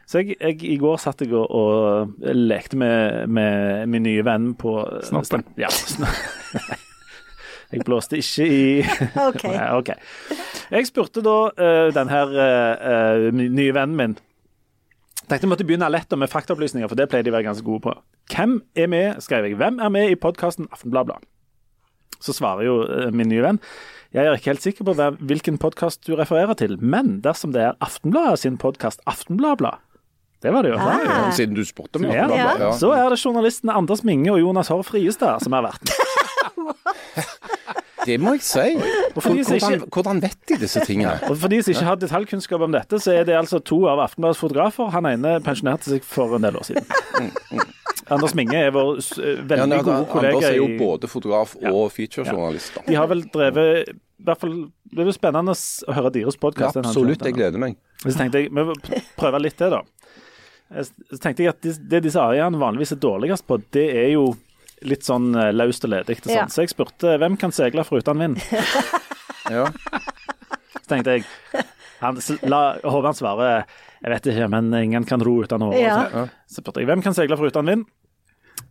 [0.07, 4.53] Så jeg, jeg, i går satt jeg og, og lekte med, med min nye venn
[4.55, 4.79] på
[5.09, 5.43] Snoppen.
[5.59, 5.67] Ja.
[5.75, 6.07] sn-
[7.73, 8.63] Jeg blåste ikke i
[9.29, 9.43] OK.
[9.51, 9.91] Nei, ok.
[10.71, 14.17] Jeg spurte da uh, den her uh, nye vennen min
[15.27, 17.83] Tenkte jeg måtte begynne lett med faktaopplysninger, for det pleier de å være ganske gode
[17.83, 17.93] på.
[18.31, 19.57] Hvem er med, skrev jeg.
[19.59, 21.25] Hvem er med i podkasten Aftenbladblad?
[22.23, 23.59] Så svarer jo uh, min nye venn.
[24.15, 27.65] Jeg er ikke helt sikker på hvem, hvilken podkast du refererer til, men dersom det
[27.65, 29.83] er Aftenbladet sin podkast Aftenbladblad
[30.47, 30.79] Det var det jo.
[30.79, 31.27] Ah.
[31.35, 32.15] Siden du spurte meg.
[32.15, 32.31] Ja.
[32.31, 32.71] ja.
[32.79, 35.91] Så er det journalistene Anders Minge og Jonas Hår Friestad som er verten.
[38.07, 38.67] Det må jeg si.
[39.17, 41.17] for Hvordan, ikke- hvordan vet de disse tingene?
[41.29, 43.99] Og For de som ikke har detaljkunnskap om dette, så er det altså to av
[44.05, 44.91] Aftenbladets fotografer.
[44.95, 46.85] Han ene pensjonerte seg for en del år siden.
[48.09, 51.91] Anders Minge er vår veldig Ja, nei, gode Anders er jo i både fotograf og
[51.91, 52.75] featurejournalist.
[52.77, 52.83] da.
[52.87, 54.55] De har vel drevet i hvert fall,
[54.89, 57.77] Det er jo spennende å høre deres Ja, absolutt, jeg gleder meg.
[58.05, 58.73] Så tenkte jeg, vi må
[59.19, 59.83] prøve litt til, da.
[60.83, 64.37] Så tenkte jeg at de- det disse AI-ene vanligvis er dårligst på, det er jo
[64.85, 66.19] litt sånn laust løst og ledig.
[66.29, 66.45] Ja.
[66.53, 68.43] Så jeg spurte hvem kan seile foruten vind.
[69.47, 69.69] Ja.
[70.83, 71.23] Så tenkte jeg
[72.01, 72.17] han,
[72.51, 73.51] la, la Håvard svare
[74.03, 75.79] jeg vet ikke, men ingen kan ro uten åre.
[75.81, 76.27] Ja.
[76.47, 77.87] Så, spurte jeg hvem kan seile foruten vind.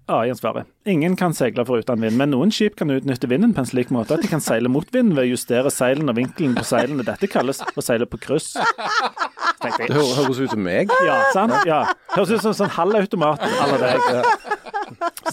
[0.06, 3.70] AI-en svarer ingen kan seile foruten vind, men noen skip kan utnytte vinden på en
[3.72, 6.66] slik måte at de kan seile mot vind ved å justere seilene og vinkelen på
[6.68, 7.06] seilene.
[7.08, 8.52] Dette kalles å seile på kryss.
[8.56, 10.94] Jeg, Det høres ut som meg.
[11.08, 11.58] ja, sant?
[11.66, 11.82] Ja.
[12.14, 14.62] Høres ut som en sånn halvautomat à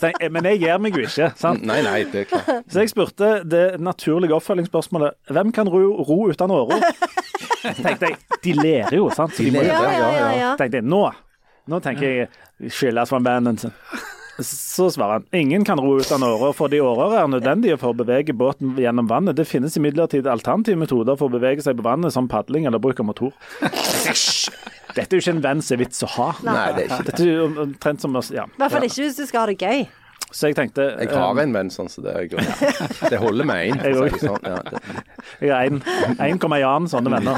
[0.03, 1.29] jeg, Men jeg gir meg jo ikke.
[1.41, 1.65] sant?
[1.69, 2.51] Nei, nei, det er klart.
[2.73, 6.83] Så jeg spurte det naturlige oppfølgingsspørsmålet hvem kan ro, ro uten årer?
[7.63, 9.35] Tenkte jeg, de ler jo, sant?
[9.37, 10.31] Så de må jo Ja, ja, ja.
[10.41, 10.51] ja.
[10.61, 11.05] tenkte jeg, nå,
[11.71, 13.59] nå tenker jeg skilles fra banden.
[14.41, 18.33] Så svarer han ingen kan ro uten årer, fordi årer er nødvendige for å bevege
[18.33, 19.37] båten gjennom vannet.
[19.37, 23.03] Det finnes imidlertid alternative metoder for å bevege seg på vannet, som padling eller bruk
[23.03, 23.35] av motor.
[24.97, 26.31] Dette er jo ikke en venn som er vits å ha.
[26.49, 27.11] Nei, det er ikke det.
[27.11, 28.47] Dette er jo omtrent som ja.
[28.49, 29.85] I hvert fall ikke hvis du skal ha det gøy.
[30.33, 33.03] Så jeg tenkte Jeg har en venn sånn, så det, er greit.
[33.13, 33.83] det holder med én.
[33.85, 34.17] Jeg har å også.
[34.17, 34.41] si det sånn.
[35.45, 37.37] Jeg har 1,1 sånne venner.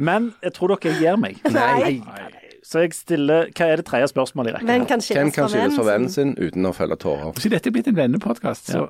[0.00, 1.40] Men jeg tror dere gir meg.
[1.52, 1.98] Nei.
[2.00, 2.45] Nei.
[2.66, 4.66] Så jeg stiller Hva er det tredje spørsmålet i rekken?
[4.72, 5.00] Hvem her?
[5.06, 6.32] skilles, Hvem kan skilles fra vennen sin?
[6.34, 7.36] sin uten å følge tårer?
[7.38, 8.88] Så dette er blitt en vennepodkast, så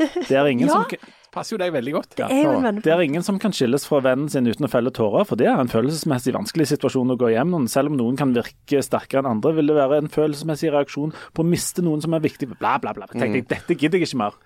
[0.00, 0.78] Det er ingen Ja.
[0.80, 0.86] som
[1.30, 2.14] passer jo deg veldig godt.
[2.16, 2.80] Det er en.
[2.80, 5.46] Det er ingen som kan skilles fra vennen sin uten å felle tårer, for det
[5.46, 7.52] er en følelsesmessig vanskelig situasjon å gå hjem.
[7.68, 11.44] Selv om noen kan virke sterkere enn andre, vil det være en følelsesmessig reaksjon på
[11.44, 12.48] å miste noen som er viktig.
[12.58, 13.06] Bla, bla, bla.
[13.12, 14.40] Tenkte jeg, dette gidder jeg ikke mer.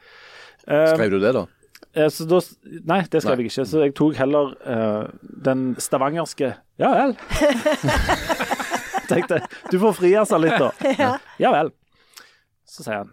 [0.67, 1.47] Uh, Skrev du det, da?
[1.95, 2.41] eh, så da,
[2.91, 3.65] nei, det skrev jeg ikke.
[3.71, 7.15] Så jeg tok heller uh, den stavangerske Ja vel.
[9.15, 10.73] Tenkte du får frigjøre altså litt, da.
[11.05, 11.13] Ja.
[11.43, 11.75] Ja vel.
[12.69, 13.13] Så sier han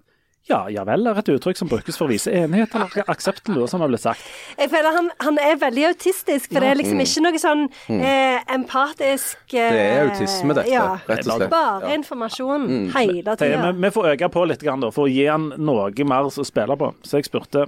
[0.49, 3.55] ja, ja vel er et uttrykk som brukes for å vise enighet eller aksept til
[3.55, 4.23] noe som har blitt sagt.
[4.57, 7.61] Jeg føler han, han er veldig autistisk, for det er liksom ikke noe sånn
[7.93, 10.73] eh, empatisk eh, Det er autisme, dette.
[10.73, 10.87] Ja.
[11.05, 11.53] Rett og slett.
[11.53, 13.61] Bare informasjon hele tida.
[13.69, 16.33] Vi, vi får øke på litt grann da, for å gi han noe mer å
[16.49, 16.91] spille på.
[17.05, 17.67] Så jeg spurte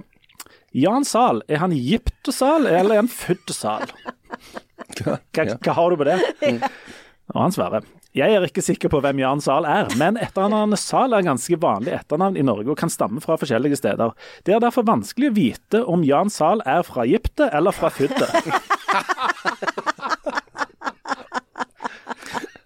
[0.74, 3.86] Jan Zahl, er han Gyptosal eller er han Fuddosal?
[4.98, 6.18] Hva, hva har du på det?
[7.32, 11.16] Og han svarer jeg er ikke sikker på hvem Jan Zahl er, men etternavnet Zahl
[11.16, 14.14] er ganske vanlig etternavn i Norge og kan stamme fra forskjellige steder.
[14.46, 18.30] Det er derfor vanskelig å vite om Jan Zahl er fra Egypte eller fra Fudde.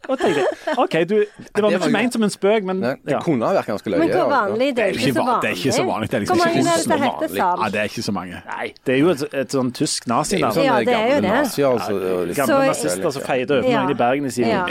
[0.08, 0.44] Og tenkte
[0.80, 2.94] OK, du, det var ikke ment som en spøk, men ja.
[3.04, 4.00] det kunne ha vært ganske løye.
[4.00, 4.68] Men hvor vanlig?
[4.76, 5.42] Det er ikke så vanlig.
[5.42, 6.08] Det er ikke så vanlig.
[6.08, 7.40] Det er liksom ikke det så vanlig.
[7.42, 8.40] Ja, det er ikke så mange.
[8.48, 10.64] Nei, det er jo et, et sånn tysk nazinavn.
[10.64, 11.36] Ja, det er jo det.
[11.68, 12.00] Altså,
[12.40, 14.64] Gamle nazister som feide over mange i Bergen i sin Ja.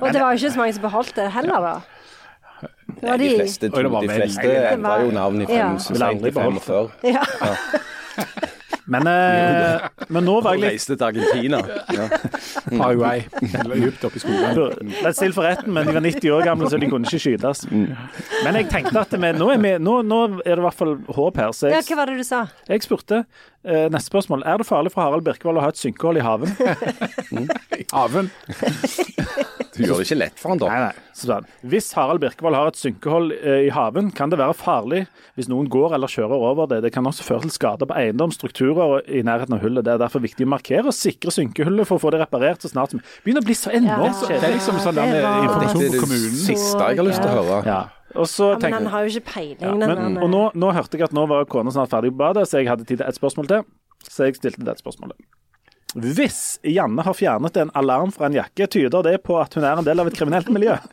[0.00, 1.74] Og det var jo ikke så mange som beholdt det heller, da.
[3.02, 5.68] Det De de fleste, de fleste Det endra jo navn i Ja.
[5.68, 6.90] fem, så Ville sent aldri i beholdt 45.
[7.02, 7.24] Ja.
[8.90, 11.62] Men, eh, men nå var jeg litt reiste til Argentina.
[11.92, 12.06] Ja.
[12.70, 13.24] Paraguay.
[13.42, 14.92] Dypt oppi i skogen.
[15.04, 17.64] er still for retten, men de var 90 år gamle, så de kunne ikke skytes.
[17.70, 20.94] Men jeg tenkte at vi, nå, er vi, nå, nå er det i hvert fall
[21.18, 21.52] håp her.
[21.56, 22.44] Så ja, hva var det du sa?
[22.70, 24.46] jeg spurte eh, neste spørsmål.
[24.48, 26.56] Er det farlig for Harald Birkevold å ha et synkehull i haven?
[27.92, 28.30] Haven.
[29.72, 30.66] Du gjør det ikke lett for han da.
[30.68, 30.92] Nei, nei.
[31.16, 35.06] Så Hvis Harald Birkevold har et synkehull eh, i haven, kan det være farlig
[35.36, 36.82] hvis noen går eller kjører over det.
[36.84, 39.84] Det kan også føre til skader på eiendom, strukturer og i nærheten av hullet.
[39.86, 42.68] Det er derfor viktig å markere og sikre synkehullet for å få det reparert så
[42.72, 44.38] snart som Begynner å bli så enormt Ja.
[44.38, 47.30] Det er liksom sånn der var- informasjon Det er det siste jeg har lyst til
[47.30, 47.64] å høre.
[47.66, 47.80] Ja.
[48.14, 50.42] Og så Ja, men han har jo ikke peiling, ja, den men, der- Og nå,
[50.54, 52.98] nå hørte jeg at nå var kona snart ferdig på badet, så jeg hadde tid
[52.98, 53.64] til ett spørsmål til.
[54.04, 55.16] Så jeg stilte det spørsmålet.
[55.92, 59.76] Hvis Janne har fjernet en alarm fra en jakke, tyder det på at hun er
[59.76, 60.78] en del av et kriminelt miljø.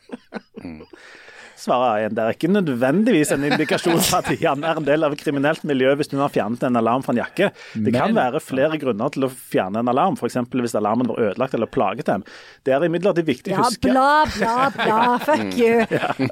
[1.60, 2.16] svarer en.
[2.18, 5.64] Det er ikke nødvendigvis en indikasjon på at Jan er en del av et kriminelt
[5.68, 7.52] miljø hvis hun har fjernet en alarm fra en jakke.
[7.76, 10.38] Det kan Men- være flere grunner til å fjerne en alarm, f.eks.
[10.50, 12.24] hvis alarmen var ødelagt eller plaget dem.
[12.66, 15.18] Det er imidlertid viktig å Ja, huske bla, bla, bla.
[15.30, 15.84] Fuck you.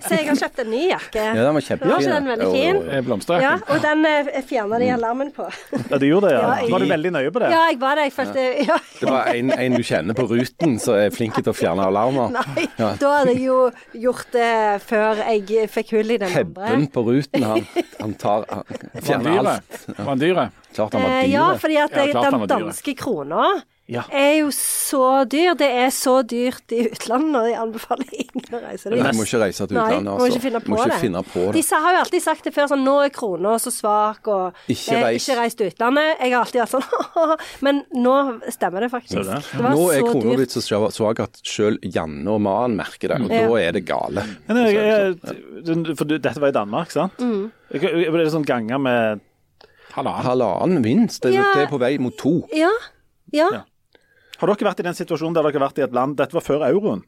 [0.07, 1.23] Så jeg har kjøpt en ny jakke.
[1.23, 1.97] Ja, den var Var kjempefin.
[1.97, 2.75] ikke den veldig fin?
[2.75, 3.01] Jo, jo, jo.
[3.07, 3.63] Blomsterjakken.
[3.67, 5.47] Ja, og den eh, fjerna de alarmen på.
[5.91, 6.37] Ja, du gjorde det.
[6.37, 7.51] Ja, Var du veldig nøye på det?
[7.51, 8.07] Ja, jeg var det.
[8.09, 8.77] Jeg følte Ja.
[8.99, 12.31] Det var en, en du kjenner på ruten som er flink til å fjerne alarmer.
[12.37, 13.57] Nei, da hadde jeg jo
[14.07, 16.67] gjort det før jeg fikk hull i den andre.
[16.67, 17.65] Hebben på ruten, han,
[18.01, 19.55] han tar han Var fjerner den dyre?
[19.55, 19.87] alt.
[19.97, 20.45] Var den dyre?
[20.73, 23.43] Klart han var dyre ja, fordi at Ja, han den danske krona
[23.87, 24.01] Ja.
[24.11, 25.53] er jo så dyr.
[25.55, 28.99] Det er så dyrt i utlandet, og jeg anbefaler ingen å reise dit.
[28.99, 30.09] Nei, du må ikke reise til Nei, utlandet.
[30.11, 30.27] må altså.
[30.33, 30.97] ikke finne på må ikke det.
[31.05, 31.61] finne på De det.
[31.69, 34.97] De har jo alltid sagt det før, sånn nå er krona så svak, og Ikke
[34.97, 35.27] eh, reis.
[35.27, 36.09] ikke reis til utlandet.
[36.19, 37.35] Jeg har alltid vært sånn
[37.67, 38.15] Men nå
[38.57, 39.21] stemmer det faktisk.
[39.23, 39.39] Det?
[39.53, 43.21] Det var Nå er krona blitt så svak at selv Janne og Maren merker det,
[43.23, 43.37] og mm.
[43.37, 44.27] da er det gale.
[44.49, 47.15] Men jeg, jeg, for dette var i Danmark, sant?
[47.23, 47.47] Mm.
[47.71, 49.23] Jeg- er sånn ganger med
[49.95, 50.23] Halvannen.
[50.27, 51.23] Halvannen minst.
[51.23, 51.47] Det, Ja.
[51.55, 52.43] det er på vei mot to.
[52.53, 52.69] Ja.
[53.33, 53.49] Ja.
[53.51, 53.63] Ja.
[54.37, 56.45] Har dere vært i den situasjonen der dere har vært i et land Dette var
[56.45, 57.03] før euroen.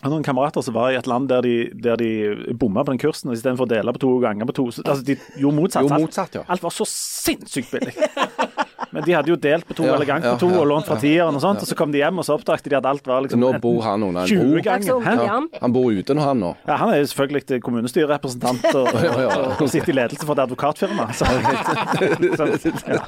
[0.00, 3.28] Noen kamerater som var i et land der de, der de bomma på den kursen,
[3.28, 5.82] og istedenfor å dele på to ganger på to så- Altså, de gjorde motsatt.
[5.84, 6.44] Jo, motsatt, ja.
[6.48, 7.94] Alt var så sinnssykt billig.
[8.90, 10.88] Men de hadde jo delt på to Ja, eller gang på to ja, og lånt
[10.88, 13.06] fra tieren og sånt, og så kom de hjem og så oppdaget de at alt
[13.06, 15.24] var liksom Nå bor han under en bro.
[15.26, 15.48] Jan.
[15.60, 16.52] Han bor ute nå, han nå.
[16.66, 21.08] Ja, han er jo selvfølgelig kommunestyrerepresentant og, og, og sitter i ledelse for et advokatfirma.
[21.16, 21.28] Så,
[22.38, 22.48] så,
[22.90, 23.02] ja.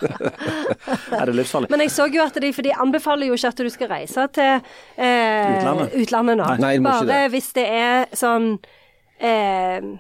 [1.19, 1.71] Er det livsfarlig?
[1.73, 4.27] Men jeg så jo at de For de anbefaler jo ikke at du skal reise
[4.37, 5.99] til eh, Utlandet.
[6.03, 6.49] utlandet nå.
[6.63, 7.21] Nei, Bare det.
[7.35, 8.55] hvis det er sånn
[9.23, 9.93] eh,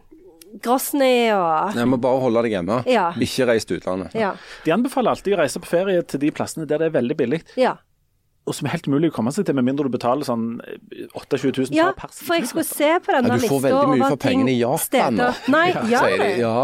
[0.60, 2.82] Grosny og Jeg må bare holde deg hjemme.
[2.90, 3.12] Ja.
[3.16, 4.12] Ikke reis til utlandet.
[4.18, 4.34] Ja.
[4.66, 7.40] De anbefaler alltid å reise på ferie til de plassene der det er veldig billig,
[7.56, 7.76] Ja.
[8.44, 10.60] og som er helt umulig å komme seg til, med mindre du betaler sånn
[11.14, 14.08] 28 000 ja, per for jeg skulle se på denne Ja, du får veldig mye
[14.10, 15.30] for pengene i Japan nå.
[15.54, 16.30] Nei, Sier gjør de.
[16.42, 16.54] Ja,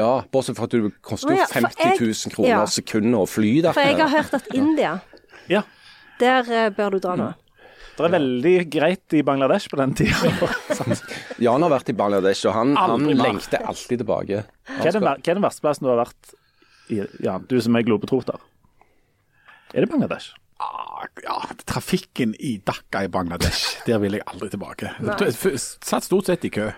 [0.00, 2.62] ja, bortsett fra at du koster jo ja, 50 000 kroner ja.
[2.66, 4.94] sekundet å fly For jeg har hørt at India,
[5.52, 5.62] Ja.
[6.18, 7.32] der eh, bør du dra nå.
[7.96, 10.32] Det er veldig greit i Bangladesh på den tida.
[11.46, 14.42] Jan har vært i Bangladesh, og han, han lengter alltid tilbake.
[14.68, 16.34] Hva er den, hva er den verste plassen du har vært
[16.92, 17.00] i?
[17.24, 18.42] Jan, du som er globetroter.
[19.74, 20.34] Er det Bangladesh?
[20.62, 21.38] Ah, Ja,
[21.68, 24.92] trafikken i Dhaka i Bangladesh, der vil jeg aldri tilbake.
[25.56, 26.68] Satt stort sett i kø.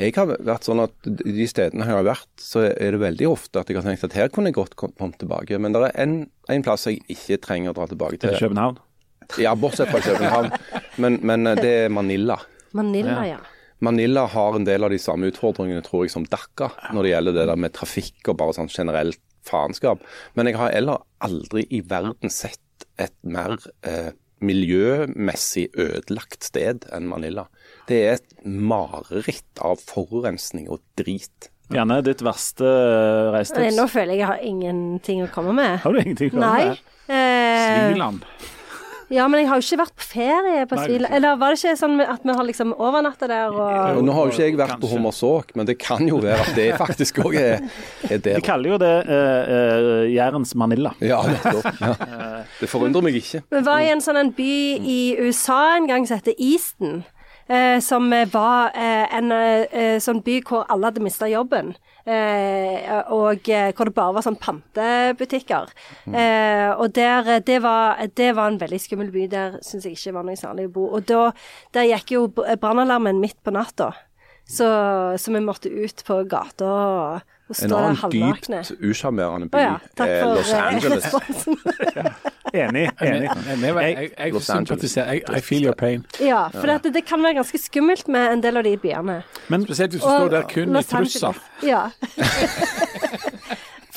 [0.00, 3.60] Jeg har vært sånn at de stedene jeg har vært, så er det veldig ofte
[3.62, 5.60] at jeg har tenkt at her kunne jeg godt kom- kommet tilbake.
[5.62, 6.16] Men det er en,
[6.50, 8.48] en plass jeg ikke trenger å dra tilbake Er det til.
[8.48, 8.80] København?
[9.36, 10.50] Ja, bortsett fra København.
[10.96, 12.38] Men, men eh, det er Manila.
[12.76, 13.38] Manila, ja.
[13.84, 17.36] Manila har en del av de samme utfordringene, tror jeg, som Dhaka når det gjelder
[17.36, 20.00] det der med trafikk og bare sånn generelt faenskap.
[20.34, 23.54] Men jeg har heller aldri i verden sett et mer
[23.86, 24.10] eh,
[24.44, 27.46] miljømessig ødelagt sted enn Manila.
[27.88, 31.50] Det er et mareritt av forurensning og drit.
[31.74, 33.76] Janne, ditt verste Nei, reisetips.
[33.76, 35.78] nå føler jeg jeg har ingenting å komme med.
[35.84, 36.70] Har du ingenting å komme Nei.
[36.70, 36.94] med?
[37.08, 38.24] Eh, Sviland.
[39.08, 41.10] Ja, men jeg har jo ikke vært på ferie på Svila.
[41.16, 44.28] Eller var det ikke sånn at vi har liksom overnatta der og Og nå har
[44.28, 44.94] jo ikke jeg vært på Kanskje.
[44.94, 47.68] Hommersåk, men det kan jo være at det faktisk òg er,
[48.08, 48.42] er De der.
[48.44, 50.92] kaller jo det uh, eh, Jærens Manila.
[51.00, 51.70] Ja, nettopp.
[51.80, 51.94] Ja.
[52.60, 53.42] Det forundrer meg ikke.
[53.48, 57.02] Vi var i en sånn en by i USA en gang som heter Easton.
[57.48, 61.70] Eh, som var eh, en eh, sånn by hvor alle hadde mista jobben.
[62.08, 65.72] Eh, og hvor det bare var sånn pantebutikker.
[66.12, 69.24] Eh, og der, det, var, det var en veldig skummel by.
[69.32, 70.86] Der syns jeg ikke var noe særlig å bo.
[70.98, 71.30] Og da,
[71.76, 73.94] der gikk jo brannalarmen midt på natta.
[74.48, 74.68] Så,
[75.20, 78.62] så vi måtte ut på gata og, og stå En annen halvnakne.
[78.64, 79.58] dypt usjarmerende by.
[79.60, 81.10] Oh, ja, takk for Los Angeles.
[82.62, 82.88] Enig.
[83.00, 83.28] enig.
[83.28, 85.12] Jeg, jeg, jeg, jeg Los sympatiserer.
[85.12, 86.04] Jeg, I feel your pain.
[86.20, 89.22] Ja, for det, det kan være ganske skummelt med en del av de byene.
[89.48, 91.42] Spesielt hvis du står der kun i trusser.
[91.66, 91.88] Ja.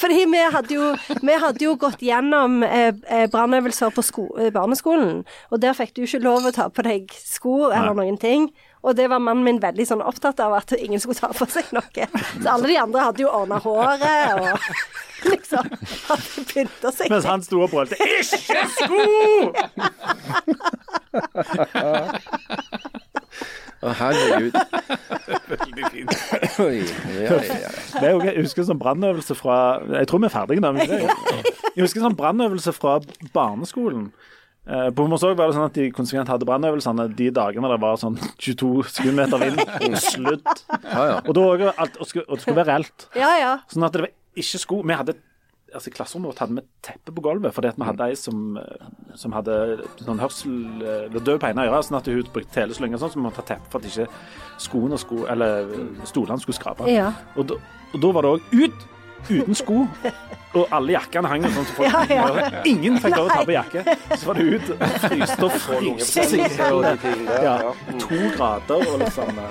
[0.02, 0.86] Fordi vi hadde jo,
[1.22, 5.22] vi hadde jo gått gjennom eh, eh, brannøvelser på sko eh, barneskolen,
[5.54, 8.50] og der fikk du ikke lov å ta på deg sko eller noen ting.
[8.82, 11.70] Og det var mannen min veldig sånn opptatt av at ingen skulle ta på seg
[11.76, 12.08] noe.
[12.42, 14.58] Så alle de andre hadde jo ordna håret og
[15.32, 15.70] liksom
[16.08, 17.12] hadde pynta seg.
[17.14, 19.52] Mens han sto og brølte 'ikke sko!'
[23.82, 24.54] Å, herregud.
[25.50, 26.12] Veldig fint.
[26.62, 26.82] Oi,
[27.18, 27.70] ja, ja, ja.
[27.96, 29.56] Det er jo, jeg husker en sånn brannøvelse fra
[29.98, 30.70] Jeg tror vi er ferdige nå.
[30.86, 33.00] Jeg husker en sånn brannøvelse fra
[33.34, 34.12] barneskolen.
[34.68, 37.98] Eh, På Hommersåk var det sånn at de konsekvent hadde brannøvelsene de dagene det var
[37.98, 39.64] sånn 22 skummeter vind,
[40.12, 40.46] sludd.
[40.86, 41.18] Ja, ja.
[41.26, 43.08] Og, det alt, og, skulle, og det skulle være reelt.
[43.18, 43.52] Ja, ja.
[43.72, 45.18] Sånn at det var ikke sko Vi hadde
[45.72, 48.58] altså I klasserommet vårt hadde vi teppe på gulvet, fordi at vi hadde ei som,
[48.60, 49.54] eh, som hadde
[50.04, 53.20] sånn hørsel eller død på ene øret, sånn at hun brukte teleslynge og sånn, så
[53.22, 54.08] vi måtte ha teppe for at ikke
[54.60, 55.72] skoene sko, eller
[56.10, 56.90] stolene skulle skrape.
[56.92, 57.14] Ja.
[57.40, 57.60] Og, da,
[57.96, 58.84] og da var det òg ut
[59.30, 59.88] uten sko.
[60.52, 62.50] Og alle jakkene hang sånn som folk Ja, ja.
[62.68, 63.84] Ingen fikk lov å ta på jakke.
[64.18, 67.12] Så var det ut og fryste og fryste og de
[67.46, 67.58] Ja,
[68.02, 69.44] to grader og liksom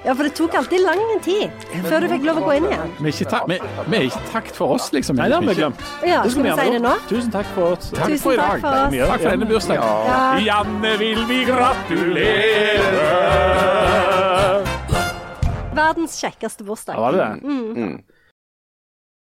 [0.00, 1.50] ja, for det tok alltid lang tid
[1.84, 2.92] før du fikk lov å gå inn igjen.
[2.96, 5.18] Vi er ikke, ta vi, vi er ikke takt for oss, liksom.
[5.20, 5.82] Nei, det har vi glemt.
[6.08, 6.94] Ja, skal vi si det nå?
[7.10, 7.90] Tusen takk for oss.
[7.92, 8.64] Takk for i dag.
[8.64, 9.10] takk for.
[9.10, 9.84] Takk for denne bursdagen.
[10.08, 10.22] Ja.
[10.46, 13.04] Janne vil vi gratulere.
[15.76, 16.96] Verdens kjekkeste bursdag.
[16.96, 18.00] Ja, var det det?